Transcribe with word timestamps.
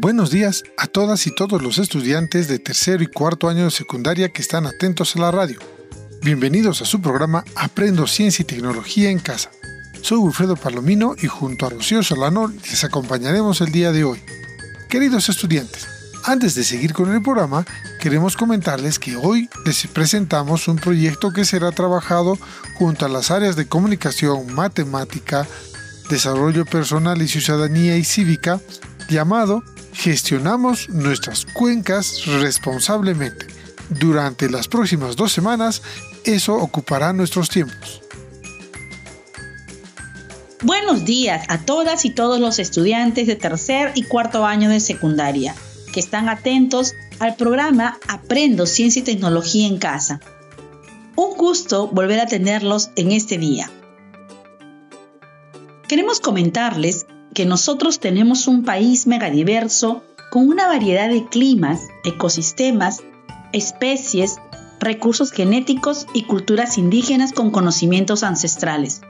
Buenos 0.00 0.30
días 0.30 0.62
a 0.76 0.86
todas 0.86 1.26
y 1.26 1.34
todos 1.34 1.60
los 1.60 1.78
estudiantes 1.78 2.46
de 2.46 2.60
tercero 2.60 3.02
y 3.02 3.08
cuarto 3.08 3.48
año 3.48 3.64
de 3.64 3.72
secundaria 3.72 4.28
que 4.28 4.42
están 4.42 4.64
atentos 4.64 5.16
a 5.16 5.18
la 5.18 5.32
radio. 5.32 5.58
Bienvenidos 6.22 6.80
a 6.80 6.84
su 6.84 7.02
programa 7.02 7.42
Aprendo 7.56 8.06
Ciencia 8.06 8.44
y 8.44 8.46
Tecnología 8.46 9.10
en 9.10 9.18
Casa. 9.18 9.50
Soy 10.00 10.18
Wilfredo 10.18 10.54
Palomino 10.54 11.16
y 11.20 11.26
junto 11.26 11.66
a 11.66 11.70
Rocío 11.70 12.04
Solano 12.04 12.46
les 12.46 12.84
acompañaremos 12.84 13.60
el 13.60 13.72
día 13.72 13.90
de 13.90 14.04
hoy. 14.04 14.20
Queridos 14.88 15.28
estudiantes, 15.30 15.88
antes 16.22 16.54
de 16.54 16.62
seguir 16.62 16.92
con 16.92 17.12
el 17.12 17.20
programa, 17.20 17.66
queremos 18.00 18.36
comentarles 18.36 19.00
que 19.00 19.16
hoy 19.16 19.50
les 19.66 19.84
presentamos 19.88 20.68
un 20.68 20.76
proyecto 20.76 21.32
que 21.32 21.44
será 21.44 21.72
trabajado 21.72 22.38
junto 22.76 23.04
a 23.04 23.08
las 23.08 23.32
áreas 23.32 23.56
de 23.56 23.66
comunicación, 23.66 24.54
matemática, 24.54 25.44
desarrollo 26.08 26.64
personal 26.66 27.20
y 27.20 27.26
ciudadanía 27.26 27.96
y 27.96 28.04
cívica, 28.04 28.60
llamado 29.08 29.64
gestionamos 29.98 30.88
nuestras 30.88 31.44
cuencas 31.44 32.24
responsablemente. 32.26 33.46
Durante 33.90 34.48
las 34.48 34.68
próximas 34.68 35.16
dos 35.16 35.32
semanas, 35.32 35.82
eso 36.24 36.54
ocupará 36.54 37.12
nuestros 37.12 37.48
tiempos. 37.48 38.00
Buenos 40.62 41.04
días 41.04 41.44
a 41.48 41.58
todas 41.58 42.04
y 42.04 42.10
todos 42.10 42.38
los 42.38 42.60
estudiantes 42.60 43.26
de 43.26 43.34
tercer 43.34 43.90
y 43.96 44.04
cuarto 44.04 44.46
año 44.46 44.70
de 44.70 44.78
secundaria 44.78 45.54
que 45.92 46.00
están 46.00 46.28
atentos 46.28 46.94
al 47.18 47.34
programa 47.34 47.98
Aprendo 48.06 48.66
Ciencia 48.66 49.00
y 49.00 49.04
Tecnología 49.04 49.66
en 49.66 49.78
Casa. 49.78 50.20
Un 51.16 51.36
gusto 51.36 51.88
volver 51.88 52.20
a 52.20 52.26
tenerlos 52.26 52.90
en 52.94 53.10
este 53.10 53.36
día. 53.36 53.68
Queremos 55.88 56.20
comentarles 56.20 57.06
que 57.38 57.46
nosotros 57.46 58.00
tenemos 58.00 58.48
un 58.48 58.64
país 58.64 59.06
megadiverso 59.06 60.02
con 60.32 60.48
una 60.48 60.66
variedad 60.66 61.08
de 61.08 61.24
climas, 61.24 61.82
ecosistemas, 62.02 62.98
especies, 63.52 64.38
recursos 64.80 65.30
genéticos 65.30 66.08
y 66.12 66.24
culturas 66.24 66.78
indígenas 66.78 67.32
con 67.32 67.52
conocimientos 67.52 68.24
ancestrales. 68.24 69.02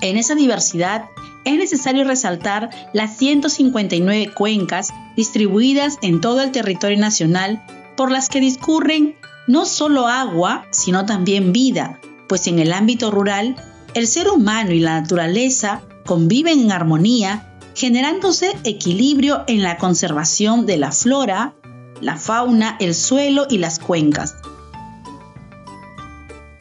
En 0.00 0.16
esa 0.16 0.34
diversidad 0.34 1.04
es 1.44 1.58
necesario 1.58 2.02
resaltar 2.02 2.70
las 2.92 3.16
159 3.16 4.32
cuencas 4.34 4.88
distribuidas 5.14 5.98
en 6.02 6.20
todo 6.20 6.42
el 6.42 6.50
territorio 6.50 6.98
nacional 6.98 7.64
por 7.96 8.10
las 8.10 8.28
que 8.28 8.40
discurren 8.40 9.14
no 9.46 9.64
solo 9.64 10.08
agua, 10.08 10.66
sino 10.72 11.06
también 11.06 11.52
vida, 11.52 12.00
pues 12.28 12.48
en 12.48 12.58
el 12.58 12.72
ámbito 12.72 13.12
rural, 13.12 13.54
el 13.94 14.08
ser 14.08 14.28
humano 14.28 14.72
y 14.72 14.80
la 14.80 15.00
naturaleza 15.00 15.82
conviven 16.08 16.60
en 16.60 16.72
armonía, 16.72 17.52
generándose 17.74 18.56
equilibrio 18.64 19.44
en 19.46 19.62
la 19.62 19.76
conservación 19.76 20.64
de 20.64 20.78
la 20.78 20.90
flora, 20.90 21.54
la 22.00 22.16
fauna, 22.16 22.78
el 22.80 22.94
suelo 22.94 23.46
y 23.50 23.58
las 23.58 23.78
cuencas. 23.78 24.34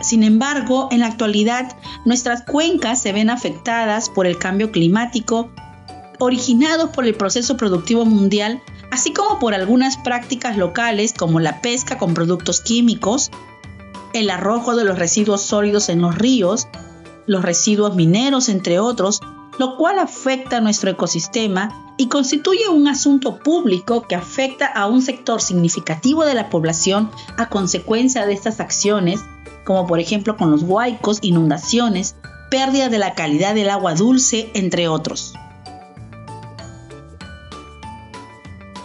Sin 0.01 0.23
embargo, 0.23 0.89
en 0.91 0.99
la 0.99 1.07
actualidad, 1.07 1.77
nuestras 2.03 2.43
cuencas 2.43 3.01
se 3.01 3.13
ven 3.13 3.29
afectadas 3.29 4.09
por 4.09 4.27
el 4.27 4.37
cambio 4.37 4.69
climático 4.69 5.49
originado 6.19 6.91
por 6.91 7.05
el 7.05 7.15
proceso 7.15 7.55
productivo 7.55 8.03
mundial, 8.03 8.61
así 8.91 9.13
como 9.13 9.39
por 9.39 9.53
algunas 9.53 9.95
prácticas 9.95 10.57
locales 10.57 11.13
como 11.13 11.39
la 11.39 11.61
pesca 11.61 11.97
con 11.97 12.13
productos 12.13 12.59
químicos, 12.59 13.31
el 14.11 14.29
arrojo 14.29 14.75
de 14.75 14.83
los 14.83 14.99
residuos 14.99 15.41
sólidos 15.41 15.87
en 15.87 16.01
los 16.01 16.15
ríos, 16.17 16.67
los 17.27 17.43
residuos 17.43 17.95
mineros, 17.95 18.49
entre 18.49 18.79
otros, 18.79 19.21
lo 19.57 19.75
cual 19.77 19.99
afecta 19.99 20.57
a 20.57 20.61
nuestro 20.61 20.89
ecosistema 20.91 21.93
y 21.97 22.09
constituye 22.09 22.69
un 22.69 22.87
asunto 22.87 23.39
público 23.39 24.07
que 24.07 24.15
afecta 24.15 24.67
a 24.67 24.85
un 24.87 25.01
sector 25.01 25.41
significativo 25.41 26.25
de 26.25 26.35
la 26.35 26.49
población 26.49 27.09
a 27.37 27.49
consecuencia 27.49 28.25
de 28.25 28.33
estas 28.33 28.59
acciones, 28.59 29.19
como 29.65 29.87
por 29.87 29.99
ejemplo 29.99 30.37
con 30.37 30.51
los 30.51 30.63
huaicos, 30.63 31.19
inundaciones, 31.21 32.15
pérdida 32.51 32.89
de 32.89 32.99
la 32.99 33.15
calidad 33.15 33.55
del 33.55 33.69
agua 33.69 33.95
dulce, 33.95 34.51
entre 34.53 34.87
otros. 34.87 35.33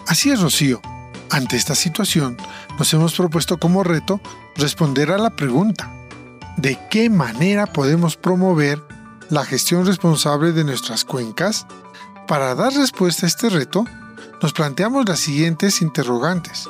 Así 0.06 0.30
es, 0.30 0.40
Rocío. 0.40 0.80
Ante 1.30 1.56
esta 1.56 1.74
situación, 1.74 2.36
nos 2.78 2.92
hemos 2.92 3.14
propuesto 3.14 3.58
como 3.58 3.82
reto 3.82 4.20
responder 4.56 5.10
a 5.10 5.18
la 5.18 5.30
pregunta, 5.30 5.90
¿de 6.58 6.78
qué 6.90 7.08
manera 7.08 7.66
podemos 7.66 8.16
promover 8.16 8.82
la 9.30 9.44
gestión 9.44 9.86
responsable 9.86 10.52
de 10.52 10.64
nuestras 10.64 11.04
cuencas? 11.04 11.66
Para 12.26 12.54
dar 12.54 12.72
respuesta 12.72 13.26
a 13.26 13.28
este 13.28 13.48
reto, 13.48 13.84
nos 14.40 14.52
planteamos 14.52 15.08
las 15.08 15.20
siguientes 15.20 15.82
interrogantes. 15.82 16.68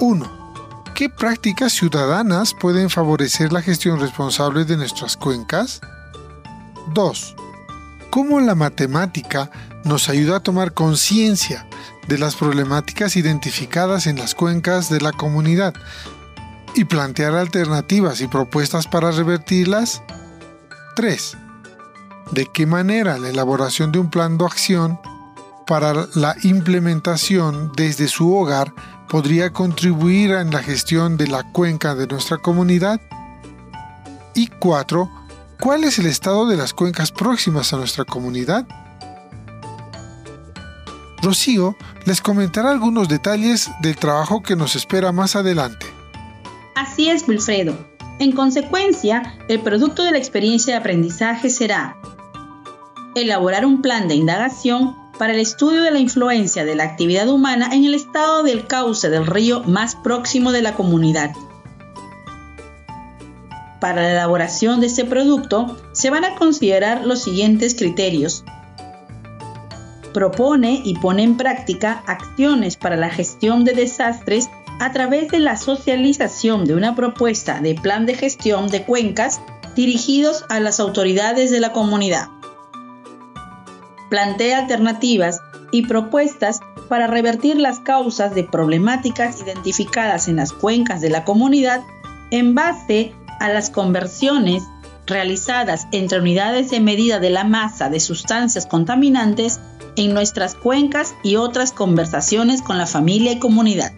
1. 0.00 0.38
¿Qué 0.94 1.08
prácticas 1.08 1.72
ciudadanas 1.72 2.54
pueden 2.54 2.90
favorecer 2.90 3.52
la 3.52 3.62
gestión 3.62 4.00
responsable 4.00 4.64
de 4.64 4.76
nuestras 4.76 5.16
cuencas? 5.16 5.80
2. 6.92 7.36
¿Cómo 8.10 8.40
la 8.40 8.54
matemática 8.54 9.50
nos 9.84 10.08
ayuda 10.08 10.36
a 10.36 10.40
tomar 10.40 10.74
conciencia 10.74 11.66
de 12.08 12.18
las 12.18 12.36
problemáticas 12.36 13.16
identificadas 13.16 14.06
en 14.06 14.18
las 14.18 14.34
cuencas 14.34 14.90
de 14.90 15.00
la 15.00 15.12
comunidad 15.12 15.74
y 16.74 16.84
plantear 16.84 17.34
alternativas 17.34 18.20
y 18.20 18.26
propuestas 18.26 18.86
para 18.86 19.10
revertirlas? 19.10 20.02
3 20.96 21.37
de 22.32 22.46
qué 22.46 22.66
manera 22.66 23.18
la 23.18 23.28
elaboración 23.28 23.92
de 23.92 23.98
un 23.98 24.10
plan 24.10 24.38
de 24.38 24.44
acción 24.44 25.00
para 25.66 26.08
la 26.14 26.34
implementación 26.42 27.72
desde 27.76 28.08
su 28.08 28.34
hogar 28.34 28.72
podría 29.08 29.52
contribuir 29.52 30.32
en 30.32 30.50
la 30.50 30.62
gestión 30.62 31.16
de 31.16 31.26
la 31.26 31.42
cuenca 31.52 31.94
de 31.94 32.06
nuestra 32.06 32.38
comunidad. 32.38 33.00
Y 34.34 34.46
4. 34.46 35.10
¿Cuál 35.60 35.84
es 35.84 35.98
el 35.98 36.06
estado 36.06 36.46
de 36.46 36.56
las 36.56 36.72
cuencas 36.72 37.10
próximas 37.10 37.72
a 37.72 37.76
nuestra 37.76 38.04
comunidad? 38.04 38.66
Rocío 41.22 41.76
les 42.06 42.20
comentará 42.20 42.70
algunos 42.70 43.08
detalles 43.08 43.70
del 43.82 43.96
trabajo 43.96 44.42
que 44.42 44.56
nos 44.56 44.76
espera 44.76 45.12
más 45.12 45.36
adelante. 45.36 45.86
Así 46.76 47.10
es, 47.10 47.26
Wilfredo. 47.26 47.76
En 48.20 48.32
consecuencia, 48.32 49.34
el 49.48 49.60
producto 49.60 50.04
de 50.04 50.12
la 50.12 50.18
experiencia 50.18 50.74
de 50.74 50.80
aprendizaje 50.80 51.50
será 51.50 51.96
elaborar 53.22 53.66
un 53.66 53.82
plan 53.82 54.08
de 54.08 54.14
indagación 54.14 54.96
para 55.18 55.32
el 55.32 55.40
estudio 55.40 55.82
de 55.82 55.90
la 55.90 55.98
influencia 55.98 56.64
de 56.64 56.74
la 56.74 56.84
actividad 56.84 57.28
humana 57.28 57.70
en 57.72 57.84
el 57.84 57.94
estado 57.94 58.42
del 58.42 58.66
cauce 58.66 59.10
del 59.10 59.26
río 59.26 59.62
más 59.64 59.96
próximo 59.96 60.52
de 60.52 60.62
la 60.62 60.74
comunidad. 60.74 61.32
Para 63.80 64.02
la 64.02 64.12
elaboración 64.12 64.80
de 64.80 64.86
este 64.86 65.04
producto 65.04 65.76
se 65.92 66.10
van 66.10 66.24
a 66.24 66.36
considerar 66.36 67.04
los 67.04 67.22
siguientes 67.22 67.74
criterios. 67.74 68.44
Propone 70.12 70.80
y 70.84 70.94
pone 70.94 71.22
en 71.22 71.36
práctica 71.36 72.02
acciones 72.06 72.76
para 72.76 72.96
la 72.96 73.10
gestión 73.10 73.64
de 73.64 73.74
desastres 73.74 74.48
a 74.80 74.92
través 74.92 75.28
de 75.28 75.40
la 75.40 75.56
socialización 75.56 76.64
de 76.64 76.74
una 76.74 76.94
propuesta 76.94 77.60
de 77.60 77.74
plan 77.74 78.06
de 78.06 78.14
gestión 78.14 78.68
de 78.68 78.84
cuencas 78.84 79.40
dirigidos 79.76 80.44
a 80.48 80.60
las 80.60 80.80
autoridades 80.80 81.50
de 81.50 81.60
la 81.60 81.72
comunidad 81.72 82.28
plantea 84.08 84.58
alternativas 84.58 85.40
y 85.70 85.86
propuestas 85.86 86.60
para 86.88 87.06
revertir 87.06 87.58
las 87.58 87.80
causas 87.80 88.34
de 88.34 88.44
problemáticas 88.44 89.42
identificadas 89.42 90.28
en 90.28 90.36
las 90.36 90.52
cuencas 90.52 91.00
de 91.00 91.10
la 91.10 91.24
comunidad 91.24 91.82
en 92.30 92.54
base 92.54 93.12
a 93.40 93.50
las 93.50 93.70
conversiones 93.70 94.64
realizadas 95.06 95.86
entre 95.92 96.20
unidades 96.20 96.70
de 96.70 96.80
medida 96.80 97.18
de 97.18 97.30
la 97.30 97.44
masa 97.44 97.88
de 97.88 98.00
sustancias 98.00 98.66
contaminantes 98.66 99.60
en 99.96 100.14
nuestras 100.14 100.54
cuencas 100.54 101.14
y 101.22 101.36
otras 101.36 101.72
conversaciones 101.72 102.62
con 102.62 102.78
la 102.78 102.86
familia 102.86 103.32
y 103.32 103.38
comunidad. 103.38 103.92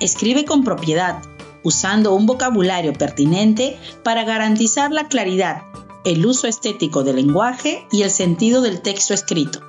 Escribe 0.00 0.44
con 0.44 0.64
propiedad, 0.64 1.22
usando 1.62 2.14
un 2.14 2.26
vocabulario 2.26 2.92
pertinente 2.92 3.78
para 4.02 4.24
garantizar 4.24 4.92
la 4.92 5.08
claridad 5.08 5.62
el 6.04 6.24
uso 6.26 6.46
estético 6.46 7.02
del 7.02 7.16
lenguaje 7.16 7.86
y 7.90 8.02
el 8.02 8.10
sentido 8.10 8.60
del 8.60 8.80
texto 8.82 9.14
escrito. 9.14 9.60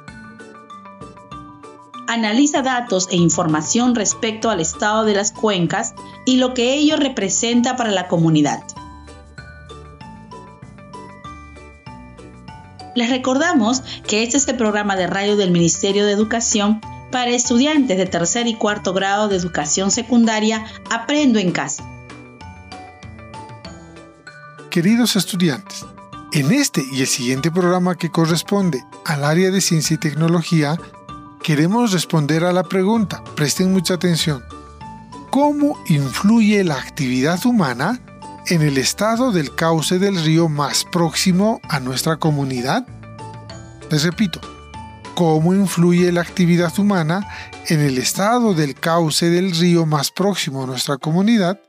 analiza 2.08 2.62
datos 2.62 3.08
e 3.12 3.18
información 3.18 3.96
respecto 3.96 4.50
al 4.50 4.62
estado 4.62 5.04
de 5.06 5.16
las 5.16 5.32
cuencas 5.32 5.96
y 6.26 6.38
lo 6.38 6.54
que 6.54 6.76
ello 6.76 6.98
representa 6.98 7.76
para 7.76 7.92
la 7.92 8.08
comunidad. 8.08 8.64
Les 12.96 13.10
recordamos 13.10 13.82
que 14.08 14.24
este 14.24 14.38
es 14.38 14.48
el 14.48 14.56
programa 14.56 14.96
de 14.96 15.08
radio 15.08 15.36
del 15.36 15.52
Ministerio 15.52 16.06
de 16.06 16.14
Educación 16.14 16.80
para 17.12 17.32
estudiantes 17.32 17.98
de 17.98 18.06
tercer 18.06 18.48
y 18.48 18.56
cuarto 18.56 18.94
grado 18.94 19.28
de 19.28 19.36
educación 19.36 19.92
secundaria 19.92 20.66
Aprendo 20.90 21.40
en 21.40 21.52
casa. 21.52 21.84
Queridos 24.70 25.16
estudiantes, 25.16 25.86
en 26.36 26.52
este 26.52 26.86
y 26.92 27.00
el 27.00 27.08
siguiente 27.08 27.50
programa 27.50 27.96
que 27.96 28.12
corresponde 28.12 28.84
al 29.06 29.24
área 29.24 29.52
de 29.52 29.62
ciencia 29.62 29.94
y 29.94 29.98
tecnología, 29.98 30.78
queremos 31.42 31.94
responder 31.94 32.44
a 32.44 32.52
la 32.52 32.64
pregunta, 32.64 33.24
presten 33.38 33.72
mucha 33.72 33.94
atención, 33.94 34.44
¿cómo 35.30 35.80
influye 35.88 36.66
la 36.66 36.76
actividad 36.76 37.46
humana 37.46 38.02
en 38.48 38.62
el 38.64 38.78
estado 38.78 39.32
del 39.32 39.56
cauce 39.56 39.98
del 39.98 40.22
río 40.22 40.50
más 40.50 40.84
próximo 40.84 41.62
a 41.70 41.80
nuestra 41.80 42.18
comunidad? 42.18 42.86
Les 43.90 44.04
repito, 44.04 44.42
¿cómo 45.16 45.54
influye 45.54 46.12
la 46.12 46.20
actividad 46.20 46.78
humana 46.78 47.26
en 47.68 47.80
el 47.80 47.98
estado 47.98 48.54
del 48.54 48.76
cauce 48.76 49.30
del 49.30 49.56
río 49.56 49.86
más 49.86 50.12
próximo 50.12 50.64
a 50.64 50.68
nuestra 50.68 50.98
comunidad? 50.98 51.62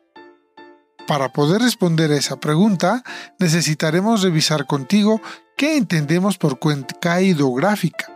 Para 1.07 1.33
poder 1.33 1.63
responder 1.63 2.11
a 2.11 2.17
esa 2.17 2.37
pregunta, 2.41 3.05
necesitaremos 3.39 4.23
revisar 4.23 4.67
contigo 4.67 5.21
qué 5.57 5.77
entendemos 5.77 6.37
por 6.37 6.59
cuenca 6.59 7.23
hidrográfica, 7.23 8.11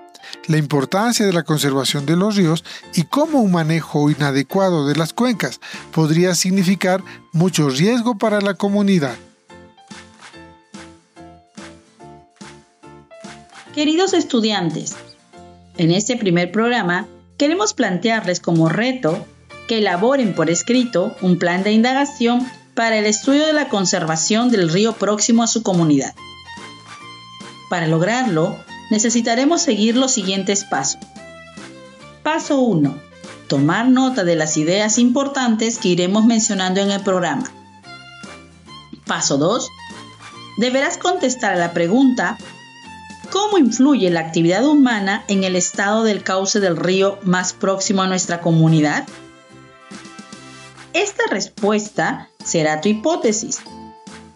la 0.48 0.56
importancia 0.56 1.25
de 1.25 1.32
la 1.32 1.44
conservación 1.44 2.04
de 2.04 2.16
los 2.16 2.34
ríos 2.34 2.64
y 2.94 3.04
cómo 3.04 3.42
un 3.42 3.52
manejo 3.52 4.10
inadecuado 4.10 4.88
de 4.88 4.96
las 4.96 5.12
cuencas 5.12 5.60
podría 5.92 6.34
significar 6.34 7.00
mucho 7.32 7.70
riesgo 7.70 8.19
para 8.19 8.40
la 8.40 8.54
comunidad. 8.54 9.14
Queridos 13.72 14.14
estudiantes, 14.14 14.96
en 15.78 15.93
este 15.93 16.16
primer 16.16 16.50
programa 16.50 17.06
queremos 17.38 17.72
plantearles 17.72 18.40
como 18.40 18.69
reto 18.69 19.25
que 19.69 19.78
elaboren 19.78 20.34
por 20.34 20.50
escrito 20.50 21.14
un 21.22 21.38
plan 21.38 21.62
de 21.62 21.70
indagación 21.70 22.44
para 22.81 22.97
el 22.97 23.05
estudio 23.05 23.44
de 23.44 23.53
la 23.53 23.69
conservación 23.69 24.49
del 24.49 24.71
río 24.71 24.94
próximo 24.94 25.43
a 25.43 25.47
su 25.47 25.62
comunidad. 25.62 26.15
Para 27.69 27.87
lograrlo, 27.87 28.56
necesitaremos 28.91 29.61
seguir 29.61 29.99
los 29.99 30.12
siguientes 30.12 30.65
pasos. 30.65 30.99
Paso 32.23 32.59
1. 32.59 32.94
Tomar 33.49 33.87
nota 33.91 34.25
de 34.25 34.35
las 34.35 34.56
ideas 34.56 34.97
importantes 34.97 35.77
que 35.77 35.88
iremos 35.88 36.25
mencionando 36.25 36.81
en 36.81 36.91
el 36.91 37.03
programa. 37.03 37.53
Paso 39.06 39.37
2. 39.37 39.69
Deberás 40.56 40.97
contestar 40.97 41.53
a 41.53 41.59
la 41.59 41.75
pregunta 41.75 42.38
¿Cómo 43.31 43.59
influye 43.59 44.09
la 44.09 44.21
actividad 44.21 44.65
humana 44.65 45.23
en 45.29 45.44
el 45.44 45.55
estado 45.55 46.03
del 46.03 46.23
cauce 46.23 46.61
del 46.61 46.79
río 46.79 47.19
más 47.25 47.53
próximo 47.53 48.00
a 48.00 48.06
nuestra 48.06 48.41
comunidad? 48.41 49.06
Esta 50.92 51.22
respuesta 51.31 52.28
será 52.44 52.81
tu 52.81 52.88
hipótesis. 52.88 53.60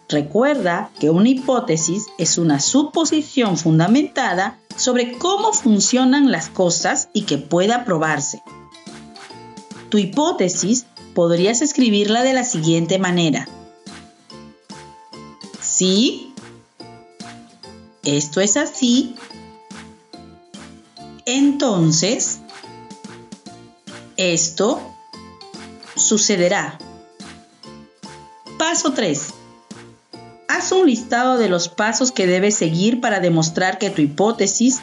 Recuerda 0.08 0.90
que 1.00 1.10
una 1.10 1.28
hipótesis 1.28 2.06
es 2.18 2.38
una 2.38 2.60
suposición 2.60 3.56
fundamentada 3.56 4.60
sobre 4.76 5.18
cómo 5.18 5.52
funcionan 5.52 6.30
las 6.30 6.48
cosas 6.48 7.08
y 7.12 7.22
que 7.22 7.38
pueda 7.38 7.84
probarse. 7.84 8.42
Tu 9.88 9.98
hipótesis 9.98 10.86
podrías 11.14 11.60
escribirla 11.62 12.22
de 12.22 12.34
la 12.34 12.44
siguiente 12.44 12.98
manera. 12.98 13.48
Si 15.60 16.32
esto 18.04 18.40
es 18.40 18.56
así, 18.56 19.16
entonces 21.26 22.40
esto 24.16 24.93
sucederá. 26.18 26.78
Paso 28.56 28.92
3. 28.92 29.34
Haz 30.48 30.70
un 30.70 30.86
listado 30.86 31.38
de 31.38 31.48
los 31.48 31.68
pasos 31.68 32.12
que 32.12 32.28
debes 32.28 32.54
seguir 32.54 33.00
para 33.00 33.18
demostrar 33.18 33.78
que 33.78 33.90
tu 33.90 34.00
hipótesis. 34.00 34.80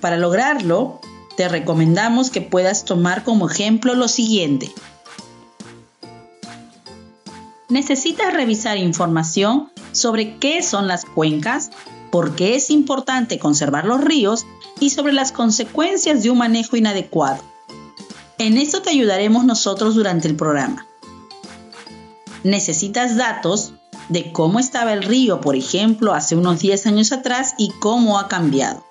Para 0.00 0.18
lograrlo, 0.18 1.00
te 1.36 1.48
recomendamos 1.48 2.30
que 2.30 2.42
puedas 2.42 2.84
tomar 2.84 3.24
como 3.24 3.50
ejemplo 3.50 3.94
lo 3.94 4.06
siguiente. 4.06 4.70
Necesitas 7.68 8.32
revisar 8.32 8.76
información 8.76 9.72
sobre 9.90 10.36
qué 10.38 10.62
son 10.62 10.86
las 10.86 11.04
cuencas, 11.04 11.72
por 12.12 12.36
qué 12.36 12.54
es 12.54 12.70
importante 12.70 13.40
conservar 13.40 13.84
los 13.84 14.00
ríos 14.00 14.46
y 14.78 14.90
sobre 14.90 15.12
las 15.12 15.32
consecuencias 15.32 16.22
de 16.22 16.30
un 16.30 16.38
manejo 16.38 16.76
inadecuado. 16.76 17.49
En 18.40 18.56
esto 18.56 18.80
te 18.80 18.88
ayudaremos 18.88 19.44
nosotros 19.44 19.94
durante 19.94 20.26
el 20.26 20.34
programa. 20.34 20.86
Necesitas 22.42 23.18
datos 23.18 23.74
de 24.08 24.32
cómo 24.32 24.58
estaba 24.58 24.94
el 24.94 25.02
río, 25.02 25.42
por 25.42 25.56
ejemplo, 25.56 26.14
hace 26.14 26.36
unos 26.36 26.60
10 26.60 26.86
años 26.86 27.12
atrás 27.12 27.54
y 27.58 27.70
cómo 27.80 28.18
ha 28.18 28.28
cambiado. 28.28 28.82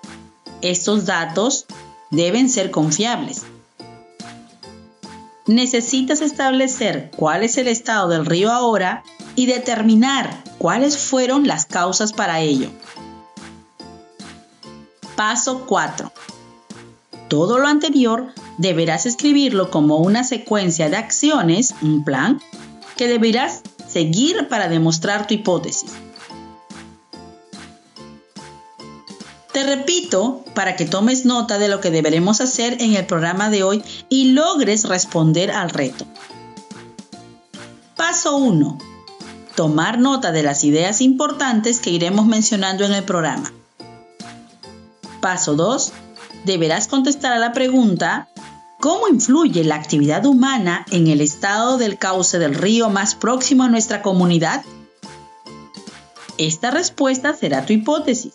Estos 0.62 1.04
datos 1.04 1.66
deben 2.12 2.48
ser 2.48 2.70
confiables. 2.70 3.42
Necesitas 5.48 6.20
establecer 6.20 7.10
cuál 7.16 7.42
es 7.42 7.58
el 7.58 7.66
estado 7.66 8.08
del 8.08 8.26
río 8.26 8.52
ahora 8.52 9.02
y 9.34 9.46
determinar 9.46 10.44
cuáles 10.58 10.96
fueron 10.96 11.48
las 11.48 11.66
causas 11.66 12.12
para 12.12 12.38
ello. 12.38 12.70
Paso 15.16 15.64
4. 15.66 16.12
Todo 17.26 17.58
lo 17.58 17.66
anterior 17.66 18.32
deberás 18.60 19.06
escribirlo 19.06 19.70
como 19.70 19.96
una 19.96 20.22
secuencia 20.22 20.90
de 20.90 20.98
acciones, 20.98 21.74
un 21.80 22.04
plan, 22.04 22.42
que 22.94 23.08
deberás 23.08 23.62
seguir 23.88 24.48
para 24.48 24.68
demostrar 24.68 25.26
tu 25.26 25.32
hipótesis. 25.32 25.90
Te 29.52 29.64
repito 29.64 30.44
para 30.54 30.76
que 30.76 30.84
tomes 30.84 31.24
nota 31.24 31.58
de 31.58 31.68
lo 31.68 31.80
que 31.80 31.90
deberemos 31.90 32.42
hacer 32.42 32.82
en 32.82 32.94
el 32.94 33.06
programa 33.06 33.48
de 33.48 33.62
hoy 33.62 33.82
y 34.10 34.32
logres 34.32 34.84
responder 34.84 35.50
al 35.50 35.70
reto. 35.70 36.04
Paso 37.96 38.36
1. 38.36 38.78
Tomar 39.56 39.98
nota 39.98 40.32
de 40.32 40.42
las 40.42 40.64
ideas 40.64 41.00
importantes 41.00 41.80
que 41.80 41.90
iremos 41.90 42.26
mencionando 42.26 42.84
en 42.84 42.92
el 42.92 43.04
programa. 43.04 43.52
Paso 45.22 45.56
2. 45.56 45.92
Deberás 46.44 46.88
contestar 46.88 47.32
a 47.32 47.38
la 47.38 47.52
pregunta 47.52 48.28
¿Cómo 48.80 49.08
influye 49.08 49.62
la 49.62 49.74
actividad 49.74 50.24
humana 50.24 50.86
en 50.90 51.06
el 51.06 51.20
estado 51.20 51.76
del 51.76 51.98
cauce 51.98 52.38
del 52.38 52.54
río 52.54 52.88
más 52.88 53.14
próximo 53.14 53.64
a 53.64 53.68
nuestra 53.68 54.00
comunidad? 54.00 54.64
Esta 56.38 56.70
respuesta 56.70 57.34
será 57.34 57.66
tu 57.66 57.74
hipótesis. 57.74 58.32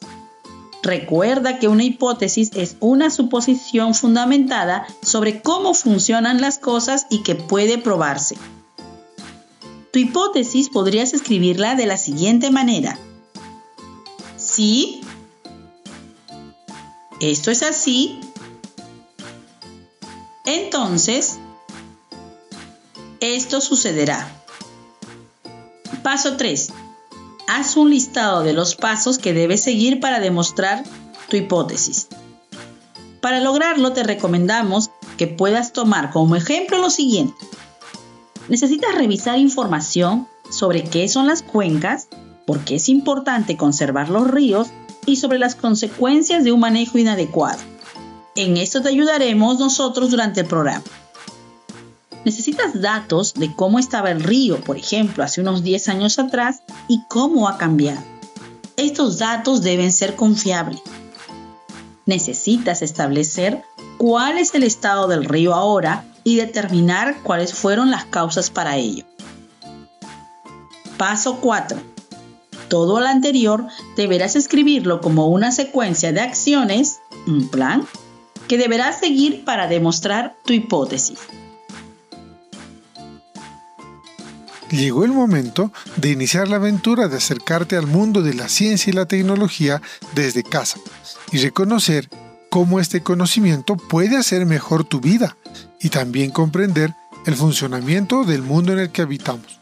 Recuerda 0.84 1.58
que 1.58 1.68
una 1.68 1.84
hipótesis 1.84 2.52
es 2.54 2.78
una 2.80 3.10
suposición 3.10 3.96
fundamentada 3.96 4.86
sobre 5.02 5.42
cómo 5.42 5.74
funcionan 5.74 6.42
las 6.42 6.60
cosas 6.60 7.08
y 7.10 7.24
que 7.24 7.34
puede 7.34 7.80
probarse. 7.80 8.38
Tu 9.92 9.98
hipótesis 9.98 10.70
podrías 10.70 11.16
escribirla 11.16 11.74
de 11.74 11.88
la 11.88 11.98
siguiente 11.98 12.52
manera. 12.52 13.00
Si 14.38 15.02
esto 17.20 17.50
es 17.50 17.64
así, 17.64 18.20
entonces, 20.46 21.40
esto 23.20 23.62
sucederá. 23.62 24.30
Paso 26.04 26.38
3. 26.38 26.70
Haz 27.48 27.78
un 27.78 27.90
listado 27.90 28.44
de 28.44 28.54
los 28.54 28.76
pasos 28.76 29.18
que 29.18 29.34
debes 29.34 29.64
seguir 29.64 30.00
para 30.00 30.20
demostrar 30.20 30.84
tu 31.30 31.38
hipótesis. 31.38 32.08
Para 33.22 33.40
lograrlo 33.40 33.94
te 33.94 34.04
recomendamos 34.04 34.92
que 35.18 35.28
puedas 35.28 35.74
tomar 35.74 36.12
como 36.12 36.36
ejemplo 36.36 36.78
lo 36.78 36.90
siguiente. 36.92 37.36
Necesitas 38.50 38.94
revisar 38.96 39.40
información 39.40 40.28
sobre 40.52 40.84
qué 40.84 41.08
son 41.08 41.26
las 41.26 41.42
cuencas, 41.42 42.08
por 42.46 42.60
qué 42.60 42.76
es 42.76 42.90
importante 42.90 43.58
conservar 43.58 44.10
los 44.10 44.30
ríos 44.30 44.68
y 45.08 45.16
sobre 45.16 45.40
las 45.40 45.56
consecuencias 45.56 46.44
de 46.44 46.52
un 46.52 46.60
manejo 46.60 47.00
inadecuado. 47.00 47.60
En 48.36 48.58
esto 48.58 48.82
te 48.82 48.90
ayudaremos 48.90 49.60
nosotros 49.60 50.12
durante 50.12 50.42
el 50.42 50.48
programa. 50.48 50.84
Necesitas 52.26 52.82
datos 52.82 53.34
de 53.34 53.56
cómo 53.56 53.80
estaba 53.80 54.12
el 54.12 54.22
río, 54.22 54.60
por 54.60 54.78
ejemplo, 54.78 55.24
hace 55.24 55.40
unos 55.40 55.64
10 55.64 55.88
años 55.90 56.20
atrás 56.20 56.64
y 56.90 57.02
cómo 57.08 57.48
ha 57.48 57.58
cambiado. 57.58 58.02
Estos 58.76 59.20
datos 59.20 59.62
deben 59.62 59.92
ser 59.92 60.16
confiables. 60.16 60.82
necesitas 62.06 62.84
establecer 62.84 63.64
cuál 63.98 64.38
es 64.38 64.54
el 64.54 64.62
estado 64.64 65.08
del 65.08 65.26
río 65.26 65.56
ahora 65.56 66.06
y 66.24 66.36
determinar 66.36 67.24
cuáles 67.24 67.54
fueron 67.54 67.90
las 67.90 68.06
causas 68.06 68.52
para 68.52 68.78
ello. 68.78 69.06
Paso 70.98 71.40
4. 71.42 71.80
Todo 72.68 73.00
lo 73.00 73.08
anterior 73.08 73.66
deberás 73.96 74.36
escribirlo 74.36 75.02
como 75.02 75.30
una 75.30 75.52
secuencia 75.52 76.12
de 76.12 76.22
acciones, 76.22 77.00
un 77.26 77.50
plan, 77.50 77.88
que 78.48 78.58
deberás 78.58 79.00
seguir 79.00 79.44
para 79.46 79.68
demostrar 79.68 80.36
tu 80.46 80.54
hipótesis. 80.54 81.20
Llegó 84.72 85.06
el 85.06 85.12
momento 85.12 85.72
de 85.96 86.12
iniciar 86.12 86.48
la 86.48 86.56
aventura 86.56 87.08
de 87.08 87.18
acercarte 87.18 87.78
al 87.78 87.88
mundo 87.88 88.22
de 88.22 88.34
la 88.34 88.50
ciencia 88.50 88.92
y 88.92 88.94
la 88.94 89.06
tecnología 89.06 89.82
desde 90.16 90.44
casa 90.44 90.80
y 91.32 91.38
reconocer 91.38 92.10
cómo 92.50 92.80
este 92.80 93.02
conocimiento 93.02 93.78
puede 93.78 94.18
hacer 94.18 94.46
mejor 94.46 94.84
tu 94.84 95.00
vida 95.00 95.38
y 95.80 95.90
también 95.90 96.32
comprender 96.32 96.94
el 97.26 97.36
funcionamiento 97.36 98.24
del 98.24 98.42
mundo 98.42 98.74
en 98.74 98.80
el 98.80 98.92
que 98.92 99.02
habitamos. 99.02 99.60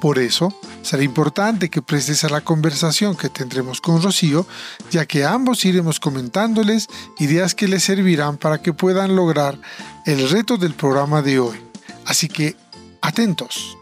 Por 0.00 0.18
eso, 0.18 0.52
será 0.82 1.02
importante 1.02 1.70
que 1.70 1.82
prestes 1.82 2.24
a 2.24 2.28
la 2.28 2.40
conversación 2.40 3.16
que 3.16 3.28
tendremos 3.28 3.80
con 3.80 4.02
Rocío, 4.02 4.46
ya 4.90 5.06
que 5.06 5.24
ambos 5.24 5.64
iremos 5.64 6.00
comentándoles 6.00 6.88
ideas 7.18 7.54
que 7.54 7.68
les 7.68 7.84
servirán 7.84 8.36
para 8.36 8.60
que 8.60 8.72
puedan 8.72 9.16
lograr 9.16 9.58
el 10.06 10.28
reto 10.28 10.56
del 10.56 10.74
programa 10.74 11.22
de 11.22 11.38
hoy. 11.38 11.58
Así 12.04 12.28
que, 12.28 12.56
atentos. 13.00 13.76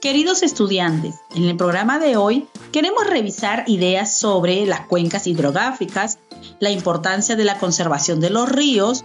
Queridos 0.00 0.42
estudiantes, 0.42 1.14
en 1.34 1.44
el 1.44 1.56
programa 1.56 1.98
de 1.98 2.16
hoy 2.16 2.46
queremos 2.72 3.06
revisar 3.06 3.64
ideas 3.66 4.14
sobre 4.14 4.66
las 4.66 4.80
cuencas 4.80 5.26
hidrográficas, 5.26 6.18
la 6.60 6.70
importancia 6.70 7.36
de 7.36 7.44
la 7.44 7.58
conservación 7.58 8.20
de 8.20 8.28
los 8.28 8.46
ríos 8.46 9.02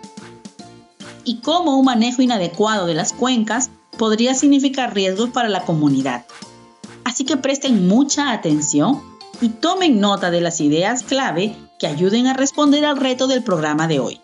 y 1.23 1.39
cómo 1.39 1.77
un 1.77 1.85
manejo 1.85 2.21
inadecuado 2.21 2.85
de 2.85 2.95
las 2.95 3.13
cuencas 3.13 3.69
podría 4.00 4.34
significar 4.34 4.96
riesgos 4.96 5.29
para 5.29 5.50
la 5.50 5.65
comunidad. 5.65 6.25
Así 7.03 7.25
que 7.25 7.36
presten 7.36 7.86
mucha 7.88 8.32
atención 8.32 9.03
y 9.41 9.50
tomen 9.50 10.00
nota 10.00 10.32
de 10.32 10.39
las 10.39 10.62
ideas 10.62 11.03
clave 11.03 11.56
que 11.77 11.86
ayuden 11.86 12.25
a 12.25 12.34
responder 12.34 12.86
al 12.86 12.96
reto 12.96 13.27
del 13.27 13.44
programa 13.44 13.88
de 13.88 14.00
hoy. 14.00 14.22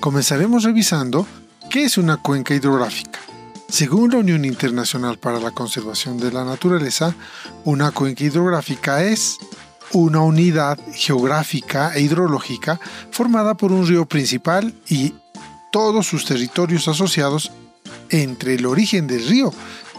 Comenzaremos 0.00 0.64
revisando 0.64 1.26
qué 1.70 1.84
es 1.84 1.96
una 1.96 2.18
cuenca 2.18 2.54
hidrográfica. 2.54 3.20
Según 3.70 4.10
la 4.10 4.18
Unión 4.18 4.44
Internacional 4.44 5.18
para 5.18 5.40
la 5.40 5.50
Conservación 5.50 6.18
de 6.18 6.30
la 6.30 6.44
Naturaleza, 6.44 7.14
una 7.64 7.90
cuenca 7.90 8.22
hidrográfica 8.22 9.02
es 9.02 9.38
una 9.94 10.20
unidad 10.20 10.78
geográfica 10.92 11.94
e 11.94 12.02
hidrológica 12.02 12.80
formada 13.10 13.54
por 13.54 13.72
un 13.72 13.86
río 13.86 14.06
principal 14.06 14.74
y 14.88 15.14
todos 15.72 16.06
sus 16.06 16.24
territorios 16.24 16.86
asociados 16.88 17.50
entre 18.10 18.54
el 18.54 18.66
origen 18.66 19.06
del 19.06 19.26
río 19.26 19.52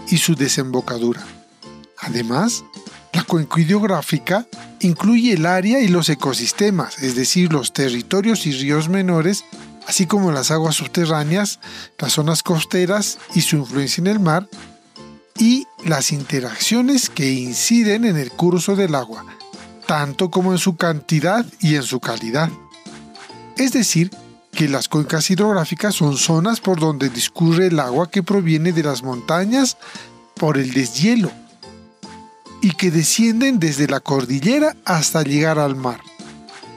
y 0.10 0.18
su 0.18 0.36
desembocadura. 0.36 1.24
Además, 2.00 2.64
la 3.14 3.24
cuenca 3.24 3.60
hidrográfica 3.60 4.46
incluye 4.82 5.34
el 5.34 5.46
área 5.46 5.80
y 5.80 5.88
los 5.88 6.10
ecosistemas, 6.10 7.00
es 7.00 7.16
decir, 7.16 7.52
los 7.52 7.74
territorios 7.74 8.46
y 8.46 8.52
ríos 8.52 8.90
menores 8.90 9.46
así 9.88 10.06
como 10.06 10.32
las 10.32 10.52
aguas 10.52 10.76
subterráneas, 10.76 11.60
las 12.00 12.14
zonas 12.14 12.44
costeras 12.44 13.20
y 13.34 13.42
su 13.42 13.58
influencia 13.58 14.02
en 14.02 14.08
el 14.08 14.20
mar, 14.20 14.48
y 15.38 15.68
las 15.84 16.12
interacciones 16.12 17.10
que 17.10 17.32
inciden 17.32 18.06
en 18.06 18.18
el 18.18 18.32
curso 18.32 18.76
del 18.76 18.96
agua, 18.96 19.26
tanto 19.86 20.30
como 20.30 20.52
en 20.52 20.58
su 20.58 20.76
cantidad 20.76 21.46
y 21.60 21.76
en 21.76 21.84
su 21.84 22.00
calidad. 22.00 22.50
Es 23.58 23.72
decir, 23.72 24.12
que 24.52 24.70
las 24.70 24.88
cuencas 24.88 25.30
hidrográficas 25.30 25.96
son 25.96 26.18
zonas 26.18 26.62
por 26.62 26.80
donde 26.80 27.10
discurre 27.10 27.68
el 27.68 27.80
agua 27.80 28.10
que 28.10 28.24
proviene 28.24 28.72
de 28.72 28.84
las 28.84 29.04
montañas 29.04 29.78
por 30.36 30.58
el 30.58 30.74
deshielo 30.74 31.32
y 32.62 32.72
que 32.72 32.90
descienden 32.90 33.60
desde 33.60 33.88
la 33.88 34.00
cordillera 34.00 34.76
hasta 34.86 35.24
llegar 35.24 35.60
al 35.60 35.76
mar. 35.76 36.00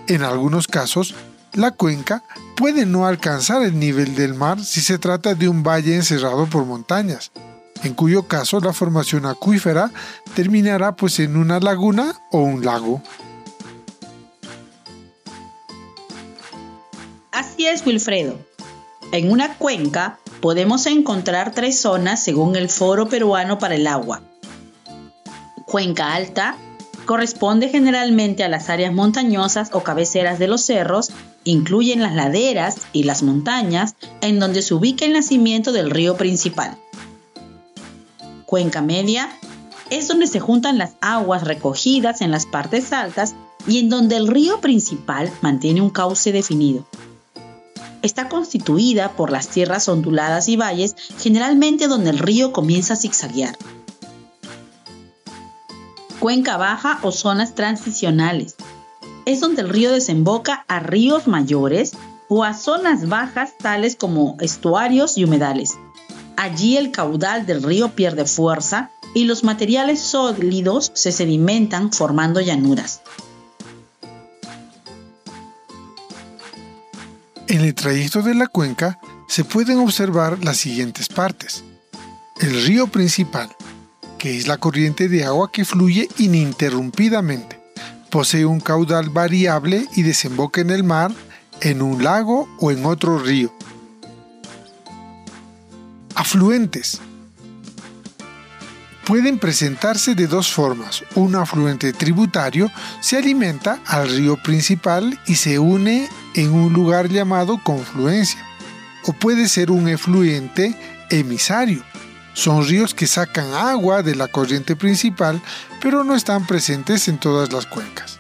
En 0.09 0.23
algunos 0.23 0.67
casos, 0.67 1.15
la 1.55 1.71
cuenca 1.71 2.25
puede 2.57 2.85
no 2.85 3.07
alcanzar 3.07 3.62
el 3.62 3.79
nivel 3.79 4.15
del 4.15 4.35
mar 4.35 4.62
si 4.62 4.81
se 4.81 4.99
trata 4.99 5.35
de 5.35 5.49
un 5.49 5.62
valle 5.62 5.95
encerrado 5.95 6.47
por 6.47 6.65
montañas, 6.65 7.31
en 7.85 7.94
cuyo 7.94 8.25
caso 8.25 8.61
la 8.61 8.73
formación 8.73 9.26
acuífera 9.26 9.90
terminará 10.35 10.97
pues 10.97 11.18
en 11.20 11.37
una 11.37 11.61
laguna 11.61 12.14
o 12.30 12.38
un 12.38 12.64
lago. 12.64 13.02
Así 17.32 17.66
es, 17.66 17.85
Wilfredo. 17.87 18.38
En 19.12 19.30
una 19.30 19.54
cuenca 19.54 20.18
podemos 20.40 20.87
encontrar 20.87 21.52
tres 21.52 21.80
zonas 21.80 22.23
según 22.23 22.56
el 22.56 22.68
Foro 22.68 23.08
Peruano 23.08 23.58
para 23.58 23.75
el 23.75 23.87
Agua. 23.87 24.23
Cuenca 25.66 26.14
alta, 26.14 26.56
corresponde 27.06 27.68
generalmente 27.68 28.44
a 28.44 28.49
las 28.49 28.68
áreas 28.68 28.92
montañosas 28.92 29.70
o 29.73 29.82
cabeceras 29.82 30.38
de 30.38 30.49
los 30.49 30.62
cerros, 30.62 31.11
incluyen 31.44 32.02
las 32.02 32.14
laderas 32.14 32.76
y 32.92 33.04
las 33.04 33.23
montañas 33.23 33.94
en 34.20 34.38
donde 34.38 34.62
se 34.62 34.75
ubica 34.75 35.04
el 35.04 35.12
nacimiento 35.12 35.73
del 35.73 35.90
río 35.90 36.16
principal. 36.16 36.76
Cuenca 38.49 38.81
media 38.81 39.28
es 39.90 40.09
donde 40.09 40.26
se 40.26 40.40
juntan 40.40 40.78
las 40.78 40.93
aguas 41.02 41.45
recogidas 41.45 42.23
en 42.23 42.31
las 42.31 42.47
partes 42.47 42.95
altas 42.95 43.35
y 43.67 43.78
en 43.78 43.90
donde 43.90 44.17
el 44.17 44.26
río 44.26 44.62
principal 44.62 45.31
mantiene 45.43 45.83
un 45.83 45.90
cauce 45.90 46.33
definido. 46.33 46.87
Está 48.00 48.31
constituida 48.31 49.12
por 49.12 49.31
las 49.31 49.49
tierras 49.49 49.87
onduladas 49.87 50.49
y 50.49 50.57
valles, 50.57 50.97
generalmente 51.19 51.88
donde 51.88 52.09
el 52.09 52.19
río 52.19 52.55
comienza 52.55 52.95
a 52.95 52.97
zigzaguear 52.97 53.55
cuenca 56.19 56.57
baja 56.57 57.00
o 57.02 57.12
zonas 57.12 57.55
transicionales. 57.55 58.57
Es 59.26 59.40
donde 59.40 59.61
el 59.61 59.69
río 59.69 59.93
desemboca 59.93 60.64
a 60.69 60.81
ríos 60.81 61.26
mayores 61.26 61.93
o 62.31 62.45
a 62.45 62.55
zonas 62.55 63.11
bajas 63.11 63.59
tales 63.59 63.95
como 63.95 64.38
estuarios 64.40 65.19
y 65.19 65.25
humedales. 65.25 65.76
Allí 66.38 66.76
el 66.76 66.92
caudal 66.92 67.47
del 67.47 67.64
río 67.64 67.97
pierde 67.97 68.25
fuerza 68.25 68.92
y 69.12 69.25
los 69.25 69.42
materiales 69.42 69.99
sólidos 69.99 70.92
se 70.95 71.11
sedimentan 71.11 71.92
formando 71.92 72.40
llanuras. 72.40 73.00
En 77.49 77.62
el 77.62 77.75
trayecto 77.75 78.23
de 78.23 78.37
la 78.37 78.47
cuenca 78.47 79.00
se 79.26 79.42
pueden 79.42 79.80
observar 79.80 80.38
las 80.45 80.59
siguientes 80.59 81.09
partes. 81.09 81.64
El 82.40 82.64
río 82.66 82.87
principal, 82.87 83.49
que 84.16 84.38
es 84.38 84.47
la 84.47 84.59
corriente 84.59 85.09
de 85.09 85.25
agua 85.25 85.50
que 85.50 85.64
fluye 85.64 86.09
ininterrumpidamente. 86.18 87.61
Posee 88.11 88.47
un 88.47 88.61
caudal 88.61 89.11
variable 89.11 89.88
y 89.97 90.02
desemboca 90.02 90.61
en 90.61 90.71
el 90.71 90.85
mar, 90.85 91.11
en 91.62 91.83
un 91.83 92.04
lago 92.04 92.49
o 92.61 92.71
en 92.71 92.87
otro 92.87 93.18
río. 93.18 93.52
Afluentes. 96.18 97.00
Pueden 99.06 99.38
presentarse 99.38 100.16
de 100.16 100.26
dos 100.26 100.52
formas. 100.52 101.04
Un 101.14 101.37
afluente 101.37 101.92
tributario 101.92 102.72
se 103.00 103.16
alimenta 103.16 103.78
al 103.87 104.08
río 104.10 104.37
principal 104.42 105.16
y 105.26 105.37
se 105.37 105.60
une 105.60 106.08
en 106.34 106.50
un 106.50 106.72
lugar 106.72 107.08
llamado 107.08 107.60
confluencia. 107.62 108.44
O 109.06 109.12
puede 109.12 109.48
ser 109.48 109.70
un 109.70 109.88
efluente 109.88 110.76
emisario 111.08 111.84
son 112.34 112.64
ríos 112.64 112.94
que 112.94 113.08
sacan 113.08 113.52
agua 113.52 114.04
de 114.04 114.14
la 114.14 114.28
corriente 114.28 114.76
principal, 114.76 115.42
pero 115.80 116.04
no 116.04 116.14
están 116.14 116.46
presentes 116.46 117.08
en 117.08 117.18
todas 117.18 117.52
las 117.52 117.66
cuencas. 117.66 118.18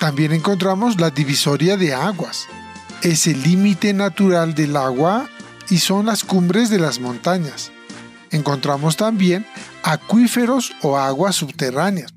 También 0.00 0.32
encontramos 0.32 1.00
la 1.00 1.10
divisoria 1.10 1.76
de 1.76 1.94
aguas. 1.94 2.48
Es 3.02 3.28
el 3.28 3.40
límite 3.44 3.92
natural 3.94 4.56
del 4.56 4.76
agua 4.76 5.28
y 5.70 5.78
son 5.78 6.06
las 6.06 6.24
cumbres 6.24 6.68
de 6.68 6.78
las 6.78 7.00
montañas. 7.00 7.70
Encontramos 8.30 8.96
también 8.96 9.46
acuíferos 9.82 10.72
o 10.82 10.98
aguas 10.98 11.36
subterráneas. 11.36 12.12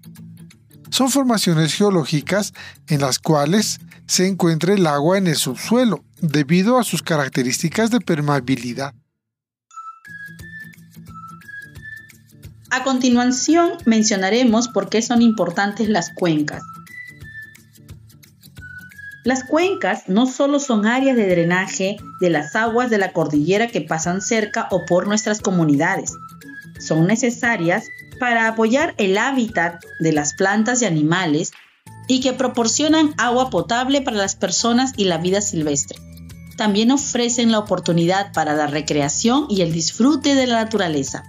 Son 0.90 1.10
formaciones 1.10 1.74
geológicas 1.74 2.54
en 2.88 3.02
las 3.02 3.20
cuales 3.20 3.80
se 4.06 4.28
encuentra 4.28 4.74
el 4.74 4.86
agua 4.86 5.18
en 5.18 5.28
el 5.28 5.36
subsuelo 5.36 6.04
debido 6.22 6.78
a 6.78 6.84
sus 6.84 7.02
características 7.02 7.90
de 7.90 8.00
permeabilidad. 8.00 8.94
A 12.70 12.84
continuación 12.84 13.74
mencionaremos 13.86 14.68
por 14.68 14.90
qué 14.90 15.02
son 15.02 15.22
importantes 15.22 15.90
las 15.90 16.12
cuencas. 16.12 16.64
Las 19.24 19.46
cuencas 19.46 20.04
no 20.08 20.26
solo 20.26 20.60
son 20.60 20.86
áreas 20.86 21.16
de 21.16 21.30
drenaje 21.30 21.96
de 22.20 22.30
las 22.30 22.58
aguas 22.58 22.90
de 22.90 22.98
la 22.98 23.14
cordillera 23.14 23.68
que 23.68 23.80
pasan 23.80 24.22
cerca 24.22 24.68
o 24.70 24.86
por 24.86 25.08
nuestras 25.08 25.40
comunidades. 25.40 26.12
Son 26.80 27.08
necesarias 27.08 27.86
para 28.20 28.50
apoyar 28.50 28.94
el 28.98 29.18
hábitat 29.18 29.82
de 30.00 30.12
las 30.12 30.34
plantas 30.34 30.82
y 30.82 30.86
animales 30.86 31.54
y 32.10 32.20
que 32.20 32.34
proporcionan 32.34 33.14
agua 33.18 33.50
potable 33.50 34.02
para 34.02 34.18
las 34.18 34.36
personas 34.36 34.92
y 34.98 35.06
la 35.06 35.20
vida 35.20 35.40
silvestre. 35.40 35.98
También 36.58 36.92
ofrecen 36.92 37.50
la 37.50 37.60
oportunidad 37.60 38.34
para 38.34 38.54
la 38.56 38.68
recreación 38.68 39.46
y 39.50 39.62
el 39.62 39.72
disfrute 39.72 40.36
de 40.36 40.48
la 40.48 40.64
naturaleza. 40.66 41.24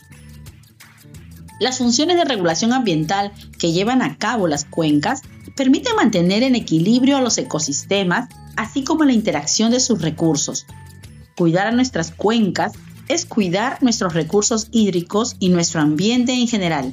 Las 1.61 1.79
funciones 1.79 2.17
de 2.17 2.25
regulación 2.25 2.73
ambiental 2.73 3.33
que 3.61 3.71
llevan 3.71 4.03
a 4.03 4.19
cabo 4.19 4.49
las 4.49 4.65
cuencas 4.65 5.23
permiten 5.57 5.97
mantener 5.97 6.43
en 6.43 6.55
equilibrio 6.55 7.17
a 7.17 7.21
los 7.21 7.39
ecosistemas, 7.39 8.29
así 8.57 8.85
como 8.85 9.05
la 9.05 9.13
interacción 9.13 9.71
de 9.71 9.81
sus 9.81 10.03
recursos. 10.03 10.67
Cuidar 11.37 11.67
a 11.67 11.73
nuestras 11.73 12.11
cuencas 12.11 12.73
es 13.09 13.27
cuidar 13.27 13.83
nuestros 13.83 14.15
recursos 14.15 14.69
hídricos 14.71 15.37
y 15.39 15.49
nuestro 15.49 15.81
ambiente 15.81 16.33
en 16.33 16.49
general. 16.49 16.93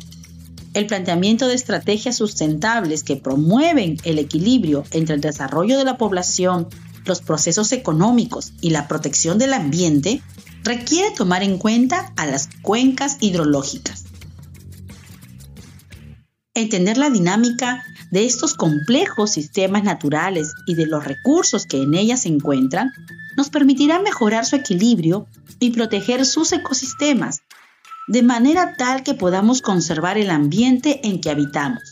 El 0.73 0.87
planteamiento 0.87 1.47
de 1.47 1.55
estrategias 1.55 2.15
sustentables 2.15 3.03
que 3.03 3.17
promueven 3.17 3.97
el 4.03 4.19
equilibrio 4.19 4.83
entre 4.91 5.15
el 5.15 5.21
desarrollo 5.21 5.77
de 5.77 5.85
la 5.85 5.97
población, 5.97 6.67
los 7.05 7.21
procesos 7.21 7.71
económicos 7.71 8.53
y 8.61 8.69
la 8.69 8.87
protección 8.87 9.37
del 9.37 9.53
ambiente 9.53 10.21
requiere 10.63 11.11
tomar 11.11 11.43
en 11.43 11.57
cuenta 11.57 12.13
a 12.15 12.25
las 12.25 12.49
cuencas 12.61 13.17
hidrológicas. 13.19 14.05
Entender 16.53 16.97
la 16.97 17.09
dinámica 17.09 17.81
de 18.11 18.25
estos 18.25 18.55
complejos 18.55 19.31
sistemas 19.31 19.85
naturales 19.85 20.51
y 20.65 20.75
de 20.75 20.85
los 20.85 21.05
recursos 21.05 21.65
que 21.65 21.81
en 21.81 21.93
ellas 21.93 22.23
se 22.23 22.27
encuentran 22.27 22.91
nos 23.37 23.49
permitirá 23.49 24.01
mejorar 24.01 24.45
su 24.45 24.57
equilibrio 24.57 25.27
y 25.59 25.69
proteger 25.71 26.25
sus 26.25 26.51
ecosistemas, 26.51 27.43
de 28.09 28.21
manera 28.21 28.75
tal 28.75 29.03
que 29.03 29.13
podamos 29.13 29.61
conservar 29.61 30.17
el 30.17 30.29
ambiente 30.29 30.99
en 31.07 31.21
que 31.21 31.29
habitamos. 31.29 31.83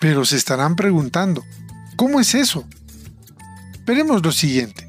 Pero 0.00 0.24
se 0.24 0.36
estarán 0.36 0.76
preguntando, 0.76 1.44
¿cómo 1.96 2.20
es 2.20 2.34
eso? 2.34 2.64
Veremos 3.84 4.22
lo 4.22 4.32
siguiente. 4.32 4.88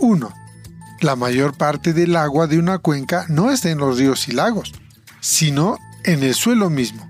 1 0.00 0.45
la 1.00 1.16
mayor 1.16 1.56
parte 1.56 1.92
del 1.92 2.16
agua 2.16 2.46
de 2.46 2.58
una 2.58 2.78
cuenca 2.78 3.26
no 3.28 3.50
está 3.50 3.70
en 3.70 3.78
los 3.78 3.98
ríos 3.98 4.28
y 4.28 4.32
lagos, 4.32 4.72
sino 5.20 5.78
en 6.04 6.22
el 6.22 6.34
suelo 6.34 6.70
mismo. 6.70 7.08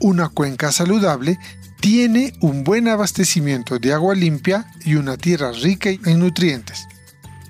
Una 0.00 0.28
cuenca 0.28 0.72
saludable 0.72 1.38
tiene 1.80 2.32
un 2.40 2.64
buen 2.64 2.88
abastecimiento 2.88 3.78
de 3.78 3.92
agua 3.92 4.14
limpia 4.14 4.66
y 4.84 4.94
una 4.96 5.16
tierra 5.16 5.52
rica 5.52 5.90
en 5.90 6.18
nutrientes. 6.18 6.86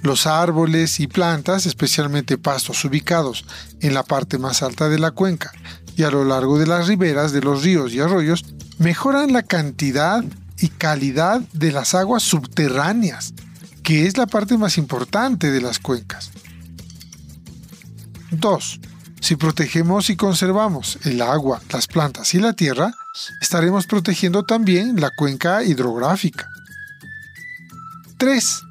Los 0.02 0.26
árboles 0.26 1.00
y 1.00 1.06
plantas, 1.06 1.66
especialmente 1.66 2.36
pastos 2.36 2.84
ubicados 2.84 3.46
en 3.80 3.94
la 3.94 4.02
parte 4.02 4.38
más 4.38 4.62
alta 4.62 4.88
de 4.88 4.98
la 4.98 5.12
cuenca 5.12 5.52
y 5.96 6.02
a 6.02 6.10
lo 6.10 6.24
largo 6.24 6.58
de 6.58 6.66
las 6.66 6.88
riberas 6.88 7.32
de 7.32 7.40
los 7.40 7.62
ríos 7.62 7.92
y 7.92 8.00
arroyos, 8.00 8.44
mejoran 8.78 9.32
la 9.32 9.42
cantidad 9.42 10.22
y 10.58 10.68
calidad 10.68 11.40
de 11.52 11.72
las 11.72 11.94
aguas 11.94 12.22
subterráneas 12.22 13.34
que 13.84 14.06
es 14.06 14.16
la 14.16 14.26
parte 14.26 14.56
más 14.58 14.78
importante 14.78 15.50
de 15.52 15.60
las 15.60 15.78
cuencas. 15.78 16.30
2. 18.32 18.80
Si 19.20 19.36
protegemos 19.36 20.10
y 20.10 20.16
conservamos 20.16 20.98
el 21.04 21.22
agua, 21.22 21.60
las 21.70 21.86
plantas 21.86 22.34
y 22.34 22.40
la 22.40 22.54
tierra, 22.54 22.92
estaremos 23.40 23.86
protegiendo 23.86 24.42
también 24.44 25.00
la 25.00 25.10
cuenca 25.10 25.62
hidrográfica. 25.62 26.48
3. 28.18 28.62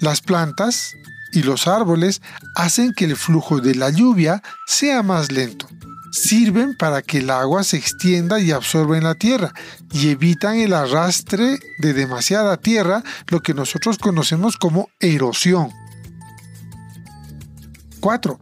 Las 0.00 0.20
plantas 0.20 0.94
y 1.32 1.42
los 1.42 1.66
árboles 1.66 2.22
hacen 2.54 2.94
que 2.94 3.04
el 3.04 3.16
flujo 3.16 3.60
de 3.60 3.74
la 3.74 3.90
lluvia 3.90 4.42
sea 4.66 5.02
más 5.02 5.32
lento 5.32 5.68
sirven 6.16 6.74
para 6.74 7.02
que 7.02 7.18
el 7.18 7.30
agua 7.30 7.62
se 7.62 7.76
extienda 7.76 8.40
y 8.40 8.50
absorba 8.50 8.96
en 8.96 9.04
la 9.04 9.14
tierra 9.14 9.52
y 9.92 10.08
evitan 10.08 10.56
el 10.56 10.72
arrastre 10.72 11.58
de 11.78 11.92
demasiada 11.92 12.56
tierra, 12.56 13.02
lo 13.28 13.40
que 13.40 13.54
nosotros 13.54 13.98
conocemos 13.98 14.56
como 14.56 14.88
erosión. 14.98 15.70
4. 18.00 18.38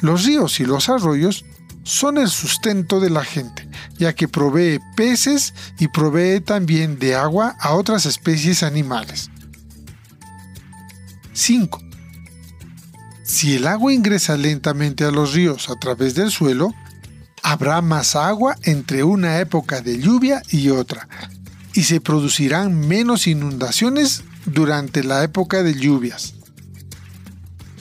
Los 0.00 0.24
ríos 0.24 0.60
y 0.60 0.64
los 0.64 0.88
arroyos 0.88 1.44
son 1.82 2.16
el 2.16 2.28
sustento 2.28 3.00
de 3.00 3.10
la 3.10 3.24
gente, 3.24 3.68
ya 3.98 4.14
que 4.14 4.26
provee 4.26 4.80
peces 4.96 5.52
y 5.78 5.88
provee 5.88 6.40
también 6.40 6.98
de 6.98 7.14
agua 7.14 7.54
a 7.60 7.74
otras 7.74 8.06
especies 8.06 8.62
animales. 8.62 9.30
5. 11.34 11.80
Si 13.24 13.56
el 13.56 13.66
agua 13.66 13.92
ingresa 13.92 14.36
lentamente 14.36 15.04
a 15.04 15.10
los 15.10 15.34
ríos 15.34 15.68
a 15.68 15.76
través 15.76 16.14
del 16.14 16.30
suelo, 16.30 16.72
habrá 17.44 17.82
más 17.82 18.16
agua 18.16 18.56
entre 18.62 19.04
una 19.04 19.38
época 19.38 19.82
de 19.82 19.98
lluvia 19.98 20.42
y 20.50 20.70
otra, 20.70 21.06
y 21.74 21.82
se 21.82 22.00
producirán 22.00 22.88
menos 22.88 23.26
inundaciones 23.26 24.24
durante 24.46 25.04
la 25.04 25.22
época 25.22 25.62
de 25.62 25.74
lluvias. 25.74 26.34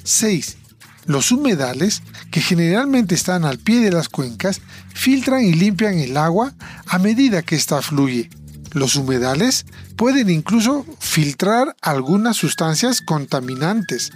6. 0.04 0.58
Los 1.06 1.32
humedales, 1.32 2.04
que 2.30 2.42
generalmente 2.42 3.16
están 3.16 3.46
al 3.46 3.58
pie 3.58 3.80
de 3.80 3.92
las 3.92 4.10
cuencas, 4.10 4.60
filtran 4.94 5.44
y 5.44 5.54
limpian 5.54 5.98
el 5.98 6.18
agua 6.18 6.54
a 6.86 7.00
medida 7.00 7.42
que 7.42 7.56
ésta 7.56 7.82
fluye. 7.82 8.30
Los 8.74 8.98
humedales 8.98 9.66
pueden 9.96 10.30
incluso 10.30 10.86
filtrar 11.00 11.74
algunas 11.82 12.36
sustancias 12.36 13.02
contaminantes. 13.02 14.12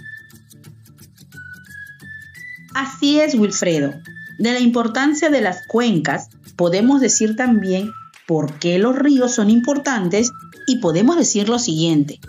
Así 2.74 3.20
es, 3.20 3.34
Wilfredo. 3.34 3.94
De 4.38 4.52
la 4.52 4.60
importancia 4.60 5.30
de 5.30 5.40
las 5.40 5.66
cuencas, 5.66 6.28
podemos 6.56 7.00
decir 7.00 7.36
también 7.36 7.90
por 8.26 8.58
qué 8.58 8.78
los 8.78 8.96
ríos 8.96 9.32
son 9.32 9.50
importantes 9.50 10.30
y 10.66 10.78
podemos 10.78 11.16
decir 11.16 11.48
lo 11.48 11.58
siguiente. 11.58 12.20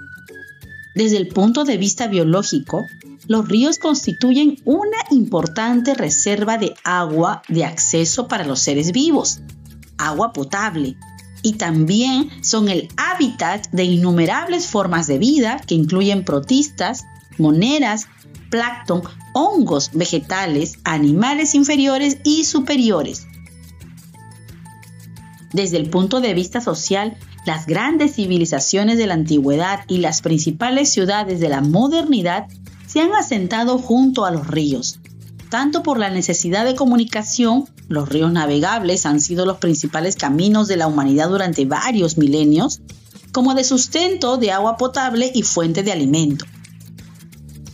Desde 0.96 1.18
el 1.18 1.28
punto 1.28 1.66
de 1.66 1.78
vista 1.78 2.08
biológico, 2.08 2.86
los 3.28 3.48
ríos 3.48 3.78
constituyen 3.78 4.58
una 4.66 4.98
importante 5.12 5.94
reserva 5.94 6.58
de 6.58 6.74
agua 6.84 7.44
de 7.48 7.64
acceso 7.64 8.28
para 8.28 8.44
los 8.44 8.60
seres 8.60 8.92
vivos, 8.92 9.42
agua 9.98 10.34
potable, 10.34 10.98
y 11.44 11.54
también 11.54 12.30
son 12.42 12.70
el 12.70 12.90
hábitat 12.98 13.68
de 13.72 13.84
innumerables 13.84 14.68
formas 14.68 15.08
de 15.08 15.20
vida 15.20 15.62
que 15.66 15.76
incluyen 15.76 16.26
protistas, 16.26 17.06
moneras, 17.38 18.08
plancton, 18.50 19.04
hongos 19.40 19.92
vegetales, 19.94 20.80
animales 20.84 21.56
inferiores 21.56 22.18
y 22.24 22.44
superiores. 22.44 23.26
Desde 25.54 25.78
el 25.78 25.90
punto 25.90 26.22
de 26.22 26.34
vista 26.34 26.62
social, 26.62 27.18
las 27.46 27.66
grandes 27.66 28.16
civilizaciones 28.16 28.98
de 28.98 29.08
la 29.08 29.16
antigüedad 29.16 29.80
y 29.88 29.98
las 29.98 30.22
principales 30.22 30.90
ciudades 30.90 31.40
de 31.40 31.50
la 31.50 31.62
modernidad 31.62 32.48
se 32.86 33.02
han 33.02 33.14
asentado 33.14 33.78
junto 33.78 34.26
a 34.26 34.32
los 34.32 34.48
ríos. 34.48 35.00
Tanto 35.50 35.82
por 35.82 35.98
la 35.98 36.12
necesidad 36.12 36.66
de 36.66 36.76
comunicación, 36.76 37.66
los 37.88 38.08
ríos 38.10 38.32
navegables 38.32 39.06
han 39.08 39.20
sido 39.20 39.46
los 39.46 39.58
principales 39.58 40.16
caminos 40.16 40.68
de 40.68 40.78
la 40.78 40.86
humanidad 40.86 41.30
durante 41.30 41.66
varios 41.66 42.18
milenios, 42.18 42.82
como 43.32 43.56
de 43.56 43.64
sustento 43.64 44.38
de 44.38 44.52
agua 44.52 44.78
potable 44.78 45.32
y 45.34 45.42
fuente 45.42 45.82
de 45.82 45.92
alimento. 45.92 46.46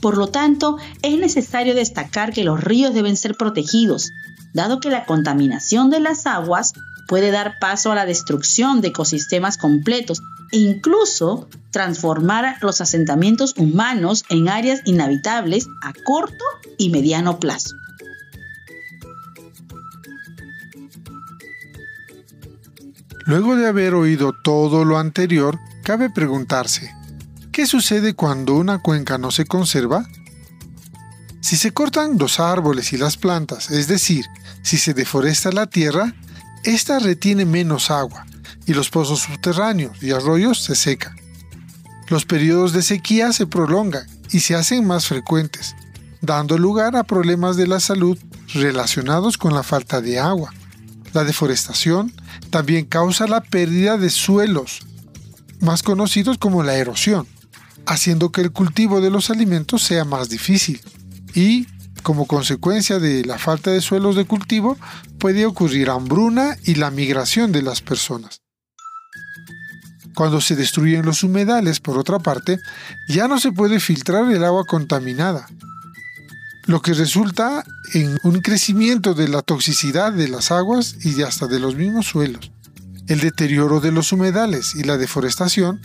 Por 0.05 0.17
lo 0.17 0.27
tanto, 0.27 0.77
es 1.01 1.17
necesario 1.17 1.73
destacar 1.73 2.31
que 2.31 2.43
los 2.43 2.63
ríos 2.63 2.93
deben 2.93 3.17
ser 3.17 3.33
protegidos, 3.33 4.11
dado 4.53 4.79
que 4.79 4.91
la 4.91 5.05
contaminación 5.05 5.89
de 5.89 5.99
las 5.99 6.27
aguas 6.27 6.73
puede 7.07 7.31
dar 7.31 7.55
paso 7.59 7.91
a 7.91 7.95
la 7.95 8.05
destrucción 8.05 8.81
de 8.81 8.89
ecosistemas 8.89 9.57
completos 9.57 10.21
e 10.51 10.57
incluso 10.57 11.49
transformar 11.71 12.57
los 12.61 12.81
asentamientos 12.81 13.55
humanos 13.57 14.25
en 14.29 14.47
áreas 14.47 14.81
inhabitables 14.85 15.65
a 15.81 15.91
corto 16.05 16.45
y 16.77 16.91
mediano 16.91 17.39
plazo. 17.39 17.73
Luego 23.25 23.55
de 23.55 23.65
haber 23.65 23.95
oído 23.95 24.33
todo 24.43 24.85
lo 24.85 24.99
anterior, 24.99 25.57
cabe 25.83 26.11
preguntarse, 26.11 26.91
¿Qué 27.55 27.65
sucede 27.65 28.15
cuando 28.15 28.55
una 28.55 28.79
cuenca 28.79 29.17
no 29.17 29.31
se 29.31 29.45
conserva? 29.45 30.05
Si 31.39 31.55
se 31.55 31.71
cortan 31.71 32.17
los 32.17 32.41
árboles 32.41 32.91
y 32.91 32.97
las 32.97 33.15
plantas, 33.15 33.71
es 33.71 33.87
decir, 33.87 34.25
si 34.61 34.77
se 34.77 34.93
deforesta 34.93 35.53
la 35.53 35.65
tierra, 35.65 36.13
ésta 36.65 36.99
retiene 36.99 37.45
menos 37.45 37.91
agua 37.91 38.25
y 38.65 38.73
los 38.73 38.89
pozos 38.89 39.21
subterráneos 39.21 40.03
y 40.03 40.11
arroyos 40.11 40.65
se 40.65 40.75
secan. 40.75 41.15
Los 42.09 42.25
periodos 42.25 42.73
de 42.73 42.81
sequía 42.81 43.31
se 43.31 43.47
prolongan 43.47 44.05
y 44.31 44.41
se 44.41 44.55
hacen 44.55 44.85
más 44.85 45.07
frecuentes, 45.07 45.77
dando 46.19 46.57
lugar 46.57 46.97
a 46.97 47.05
problemas 47.05 47.55
de 47.55 47.67
la 47.67 47.79
salud 47.79 48.19
relacionados 48.53 49.37
con 49.37 49.53
la 49.53 49.63
falta 49.63 50.01
de 50.01 50.19
agua. 50.19 50.53
La 51.13 51.23
deforestación 51.23 52.11
también 52.49 52.83
causa 52.83 53.27
la 53.27 53.39
pérdida 53.39 53.97
de 53.97 54.09
suelos, 54.09 54.81
más 55.61 55.83
conocidos 55.83 56.37
como 56.37 56.61
la 56.61 56.75
erosión, 56.75 57.25
haciendo 57.87 58.31
que 58.31 58.41
el 58.41 58.51
cultivo 58.51 59.01
de 59.01 59.09
los 59.09 59.29
alimentos 59.29 59.83
sea 59.83 60.05
más 60.05 60.29
difícil 60.29 60.81
y, 61.33 61.67
como 62.03 62.27
consecuencia 62.27 62.99
de 62.99 63.25
la 63.25 63.37
falta 63.37 63.71
de 63.71 63.81
suelos 63.81 64.15
de 64.15 64.25
cultivo, 64.25 64.77
puede 65.19 65.45
ocurrir 65.45 65.89
hambruna 65.89 66.57
y 66.63 66.75
la 66.75 66.91
migración 66.91 67.51
de 67.51 67.61
las 67.61 67.81
personas. 67.81 68.41
Cuando 70.15 70.39
se 70.39 70.55
destruyen 70.55 71.05
los 71.05 71.23
humedales, 71.23 71.79
por 71.79 71.97
otra 71.97 72.19
parte, 72.19 72.59
ya 73.09 73.27
no 73.27 73.39
se 73.39 73.51
puede 73.51 73.79
filtrar 73.79 74.31
el 74.31 74.43
agua 74.45 74.63
contaminada, 74.65 75.47
lo 76.67 76.81
que 76.81 76.93
resulta 76.93 77.63
en 77.93 78.17
un 78.23 78.39
crecimiento 78.39 79.13
de 79.13 79.27
la 79.27 79.41
toxicidad 79.41 80.13
de 80.13 80.29
las 80.29 80.51
aguas 80.51 80.95
y 81.03 81.21
hasta 81.21 81.47
de 81.47 81.59
los 81.59 81.75
mismos 81.75 82.07
suelos. 82.07 82.51
El 83.07 83.19
deterioro 83.19 83.81
de 83.81 83.91
los 83.91 84.11
humedales 84.11 84.73
y 84.75 84.83
la 84.83 84.97
deforestación 84.97 85.81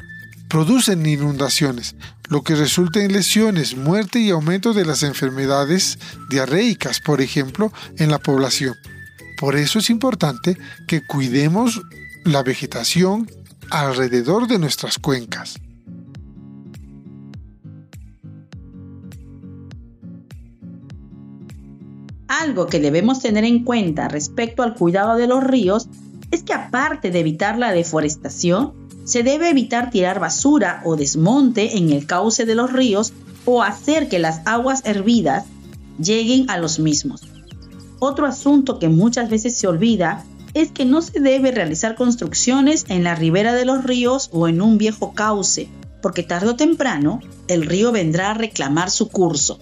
producen 0.50 1.06
inundaciones, 1.06 1.94
lo 2.28 2.42
que 2.42 2.56
resulta 2.56 3.02
en 3.02 3.12
lesiones, 3.12 3.76
muerte 3.76 4.18
y 4.18 4.30
aumento 4.30 4.74
de 4.74 4.84
las 4.84 5.04
enfermedades 5.04 5.98
diarreicas, 6.28 7.00
por 7.00 7.20
ejemplo, 7.20 7.72
en 7.98 8.10
la 8.10 8.18
población. 8.18 8.74
Por 9.38 9.56
eso 9.56 9.78
es 9.78 9.88
importante 9.88 10.58
que 10.88 11.06
cuidemos 11.06 11.80
la 12.24 12.42
vegetación 12.42 13.30
alrededor 13.70 14.48
de 14.48 14.58
nuestras 14.58 14.98
cuencas. 14.98 15.54
Algo 22.26 22.66
que 22.66 22.80
debemos 22.80 23.20
tener 23.20 23.44
en 23.44 23.64
cuenta 23.64 24.08
respecto 24.08 24.64
al 24.64 24.74
cuidado 24.74 25.16
de 25.16 25.28
los 25.28 25.44
ríos 25.44 25.88
es 26.32 26.42
que 26.42 26.54
aparte 26.54 27.10
de 27.10 27.20
evitar 27.20 27.56
la 27.56 27.70
deforestación, 27.72 28.89
se 29.04 29.22
debe 29.22 29.50
evitar 29.50 29.90
tirar 29.90 30.20
basura 30.20 30.82
o 30.84 30.96
desmonte 30.96 31.76
en 31.76 31.90
el 31.90 32.06
cauce 32.06 32.44
de 32.44 32.54
los 32.54 32.72
ríos 32.72 33.12
o 33.44 33.62
hacer 33.62 34.08
que 34.08 34.18
las 34.18 34.40
aguas 34.46 34.82
hervidas 34.84 35.44
lleguen 35.98 36.48
a 36.50 36.58
los 36.58 36.78
mismos. 36.78 37.22
Otro 37.98 38.26
asunto 38.26 38.78
que 38.78 38.88
muchas 38.88 39.28
veces 39.28 39.56
se 39.56 39.66
olvida 39.66 40.24
es 40.54 40.72
que 40.72 40.84
no 40.84 41.02
se 41.02 41.20
debe 41.20 41.52
realizar 41.52 41.94
construcciones 41.94 42.86
en 42.88 43.04
la 43.04 43.14
ribera 43.14 43.52
de 43.54 43.64
los 43.64 43.84
ríos 43.84 44.30
o 44.32 44.48
en 44.48 44.62
un 44.62 44.78
viejo 44.78 45.12
cauce, 45.12 45.68
porque 46.02 46.22
tarde 46.22 46.48
o 46.48 46.56
temprano 46.56 47.20
el 47.46 47.66
río 47.66 47.92
vendrá 47.92 48.30
a 48.30 48.34
reclamar 48.34 48.90
su 48.90 49.08
curso. 49.08 49.58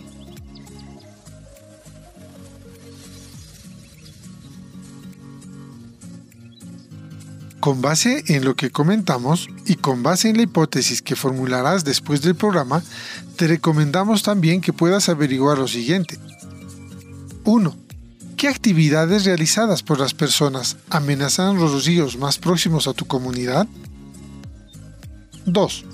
Con 7.61 7.83
base 7.83 8.25
en 8.29 8.45
lo 8.45 8.55
que 8.55 8.71
comentamos 8.71 9.49
y 9.67 9.75
con 9.75 10.03
base 10.03 10.29
en 10.29 10.37
la 10.37 10.45
hipótesis 10.45 11.03
que 11.03 11.17
formularás 11.17 11.85
después 11.85 12.23
del 12.23 12.37
programa, 12.37 12.83
te 13.37 13.49
recomendamos 13.49 14.23
también 14.23 14.61
que 14.61 14.73
puedas 14.73 15.09
averiguar 15.09 15.59
lo 15.59 15.67
siguiente. 15.67 16.19
1. 17.45 17.77
¿Qué 18.37 18.47
actividades 18.47 19.25
realizadas 19.25 19.83
por 19.83 19.99
las 19.99 20.15
personas 20.15 20.77
amenazan 20.91 21.57
los 21.57 21.85
ríos 21.85 22.17
más 22.17 22.39
próximos 22.39 22.87
a 22.87 22.95
tu 22.95 23.07
comunidad? 23.07 23.67
2. 25.47 25.85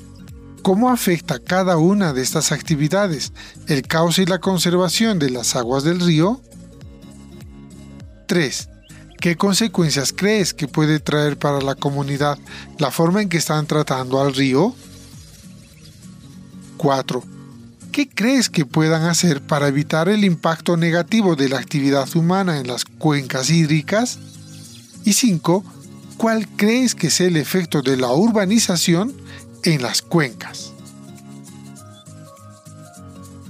¿Cómo 0.63 0.91
afecta 0.91 1.39
cada 1.39 1.79
una 1.79 2.13
de 2.13 2.21
estas 2.21 2.53
actividades 2.53 3.33
el 3.69 3.83
cauce 3.83 4.23
y 4.23 4.27
la 4.27 4.39
conservación 4.39 5.19
de 5.19 5.31
las 5.31 5.57
aguas 5.57 5.85
del 5.85 6.01
río? 6.01 6.43
3. 8.27 8.69
¿Qué 9.25 9.37
consecuencias 9.37 10.13
crees 10.15 10.53
que 10.53 10.69
puede 10.69 11.01
traer 11.01 11.39
para 11.39 11.63
la 11.63 11.75
comunidad 11.75 12.39
la 12.77 12.91
forma 12.91 13.23
en 13.23 13.31
que 13.31 13.39
están 13.39 13.67
tratando 13.67 14.21
al 14.21 14.35
río? 14.35 14.75
4. 16.77 17.25
¿Qué 17.91 18.07
crees 18.07 18.51
que 18.51 18.67
puedan 18.67 19.05
hacer 19.05 19.41
para 19.41 19.69
evitar 19.69 20.11
el 20.11 20.27
impacto 20.27 20.77
negativo 20.77 21.37
de 21.37 21.49
la 21.49 21.59
actividad 21.59 22.07
humana 22.15 22.61
en 22.61 22.67
las 22.67 22.85
cuencas 22.85 23.49
hídricas? 23.49 24.19
Y 25.07 25.15
5. 25.15 25.65
¿Cuál 26.19 26.47
crees 26.47 26.95
que 26.95 27.07
es 27.07 27.19
el 27.23 27.39
efecto 27.39 27.81
de 27.81 27.97
la 27.97 28.13
urbanización 28.13 29.17
en 29.63 29.81
las 29.81 30.03
cuencas? 30.03 30.74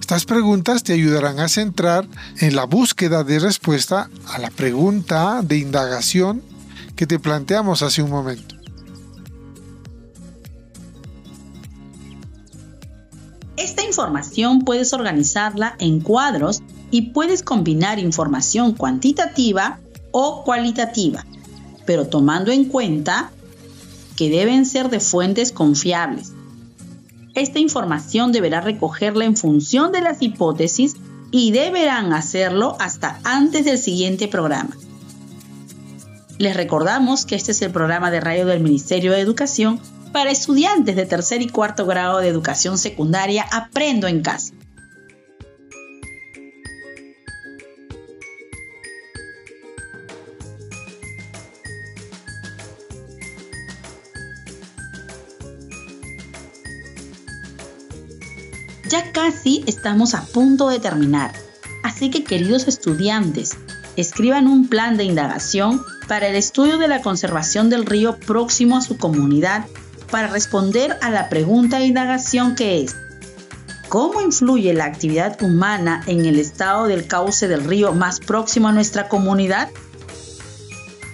Estas 0.04 0.26
preguntas 0.26 0.84
te 0.84 0.92
ayudarán 0.92 1.40
a 1.40 1.48
centrar 1.48 2.06
en 2.38 2.54
la 2.54 2.66
búsqueda 2.66 3.24
de 3.24 3.38
respuesta 3.38 4.10
a 4.26 4.38
la 4.38 4.50
pregunta 4.50 5.40
de 5.40 5.56
indagación 5.56 6.42
que 6.94 7.06
te 7.06 7.18
planteamos 7.18 7.80
hace 7.80 8.02
un 8.02 8.10
momento. 8.10 8.54
Esta 13.56 13.82
información 13.82 14.60
puedes 14.66 14.92
organizarla 14.92 15.74
en 15.78 16.00
cuadros 16.00 16.60
y 16.90 17.12
puedes 17.12 17.42
combinar 17.42 17.98
información 17.98 18.74
cuantitativa 18.74 19.80
o 20.10 20.44
cualitativa, 20.44 21.24
pero 21.86 22.08
tomando 22.08 22.52
en 22.52 22.66
cuenta 22.66 23.32
que 24.16 24.28
deben 24.28 24.66
ser 24.66 24.90
de 24.90 25.00
fuentes 25.00 25.50
confiables 25.50 26.33
esta 27.34 27.58
información 27.58 28.32
deberá 28.32 28.60
recogerla 28.60 29.24
en 29.24 29.36
función 29.36 29.92
de 29.92 30.00
las 30.00 30.22
hipótesis 30.22 30.96
y 31.30 31.50
deberán 31.50 32.12
hacerlo 32.12 32.76
hasta 32.78 33.18
antes 33.24 33.64
del 33.64 33.78
siguiente 33.78 34.28
programa. 34.28 34.76
Les 36.38 36.56
recordamos 36.56 37.26
que 37.26 37.34
este 37.34 37.52
es 37.52 37.62
el 37.62 37.72
programa 37.72 38.10
de 38.10 38.20
radio 38.20 38.46
del 38.46 38.60
Ministerio 38.60 39.12
de 39.12 39.20
Educación 39.20 39.80
para 40.12 40.30
estudiantes 40.30 40.94
de 40.94 41.06
tercer 41.06 41.42
y 41.42 41.48
cuarto 41.48 41.86
grado 41.86 42.18
de 42.18 42.28
educación 42.28 42.78
secundaria 42.78 43.44
Aprendo 43.52 44.06
en 44.06 44.22
casa. 44.22 44.53
Estamos 59.44 60.14
a 60.14 60.24
punto 60.24 60.70
de 60.70 60.78
terminar, 60.78 61.32
así 61.82 62.10
que 62.10 62.24
queridos 62.24 62.66
estudiantes, 62.66 63.50
escriban 63.94 64.46
un 64.46 64.68
plan 64.68 64.96
de 64.96 65.04
indagación 65.04 65.82
para 66.08 66.28
el 66.28 66.34
estudio 66.34 66.78
de 66.78 66.88
la 66.88 67.02
conservación 67.02 67.68
del 67.68 67.84
río 67.84 68.16
próximo 68.16 68.78
a 68.78 68.80
su 68.80 68.96
comunidad 68.96 69.66
para 70.10 70.28
responder 70.28 70.96
a 71.02 71.10
la 71.10 71.28
pregunta 71.28 71.78
de 71.78 71.84
indagación 71.84 72.54
que 72.54 72.84
es, 72.84 72.96
¿cómo 73.90 74.22
influye 74.22 74.72
la 74.72 74.86
actividad 74.86 75.40
humana 75.42 76.02
en 76.06 76.24
el 76.24 76.38
estado 76.38 76.86
del 76.86 77.06
cauce 77.06 77.46
del 77.46 77.64
río 77.64 77.92
más 77.92 78.20
próximo 78.20 78.68
a 78.68 78.72
nuestra 78.72 79.08
comunidad? 79.08 79.68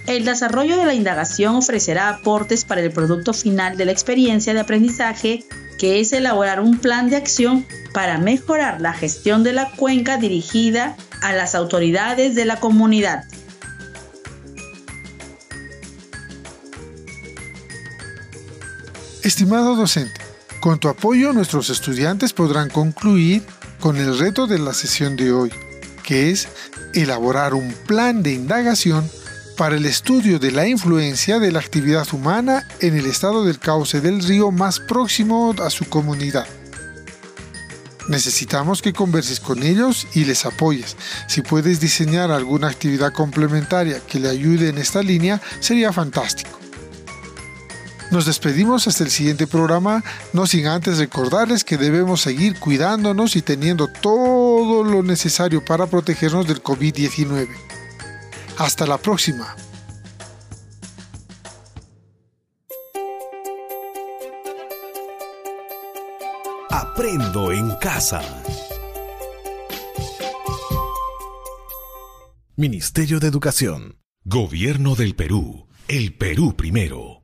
El 0.06 0.24
desarrollo 0.24 0.76
de 0.76 0.86
la 0.86 0.94
indagación 0.94 1.56
ofrecerá 1.56 2.08
aportes 2.10 2.64
para 2.64 2.80
el 2.80 2.92
producto 2.92 3.32
final 3.32 3.76
de 3.76 3.86
la 3.86 3.92
experiencia 3.92 4.54
de 4.54 4.60
aprendizaje 4.60 5.44
que 5.80 5.98
es 5.98 6.12
elaborar 6.12 6.60
un 6.60 6.76
plan 6.76 7.08
de 7.08 7.16
acción 7.16 7.66
para 7.94 8.18
mejorar 8.18 8.82
la 8.82 8.92
gestión 8.92 9.42
de 9.42 9.54
la 9.54 9.70
cuenca 9.70 10.18
dirigida 10.18 10.94
a 11.22 11.32
las 11.32 11.54
autoridades 11.54 12.34
de 12.34 12.44
la 12.44 12.60
comunidad. 12.60 13.24
Estimado 19.22 19.74
docente, 19.74 20.20
con 20.60 20.78
tu 20.78 20.88
apoyo 20.90 21.32
nuestros 21.32 21.70
estudiantes 21.70 22.34
podrán 22.34 22.68
concluir 22.68 23.42
con 23.80 23.96
el 23.96 24.18
reto 24.18 24.46
de 24.46 24.58
la 24.58 24.74
sesión 24.74 25.16
de 25.16 25.32
hoy, 25.32 25.50
que 26.02 26.30
es 26.30 26.46
elaborar 26.92 27.54
un 27.54 27.72
plan 27.86 28.22
de 28.22 28.34
indagación 28.34 29.10
para 29.60 29.76
el 29.76 29.84
estudio 29.84 30.38
de 30.38 30.52
la 30.52 30.66
influencia 30.66 31.38
de 31.38 31.52
la 31.52 31.58
actividad 31.58 32.08
humana 32.14 32.66
en 32.80 32.96
el 32.96 33.04
estado 33.04 33.44
del 33.44 33.58
cauce 33.58 34.00
del 34.00 34.22
río 34.26 34.50
más 34.50 34.80
próximo 34.80 35.54
a 35.62 35.68
su 35.68 35.86
comunidad. 35.86 36.46
Necesitamos 38.08 38.80
que 38.80 38.94
converses 38.94 39.38
con 39.38 39.62
ellos 39.62 40.06
y 40.14 40.24
les 40.24 40.46
apoyes. 40.46 40.96
Si 41.28 41.42
puedes 41.42 41.78
diseñar 41.78 42.30
alguna 42.30 42.68
actividad 42.68 43.12
complementaria 43.12 44.00
que 44.00 44.18
le 44.18 44.30
ayude 44.30 44.70
en 44.70 44.78
esta 44.78 45.02
línea, 45.02 45.42
sería 45.60 45.92
fantástico. 45.92 46.58
Nos 48.10 48.24
despedimos 48.24 48.88
hasta 48.88 49.04
el 49.04 49.10
siguiente 49.10 49.46
programa, 49.46 50.02
no 50.32 50.46
sin 50.46 50.68
antes 50.68 50.96
recordarles 50.96 51.64
que 51.64 51.76
debemos 51.76 52.22
seguir 52.22 52.58
cuidándonos 52.58 53.36
y 53.36 53.42
teniendo 53.42 53.88
todo 53.88 54.84
lo 54.84 55.02
necesario 55.02 55.62
para 55.62 55.86
protegernos 55.86 56.48
del 56.48 56.62
COVID-19. 56.62 57.69
Hasta 58.60 58.86
la 58.86 58.98
próxima. 58.98 59.56
Aprendo 66.68 67.52
en 67.52 67.74
casa. 67.76 68.20
Ministerio 72.54 73.18
de 73.18 73.28
Educación. 73.28 73.96
Gobierno 74.24 74.94
del 74.94 75.16
Perú. 75.16 75.66
El 75.88 76.12
Perú 76.18 76.54
primero. 76.54 77.19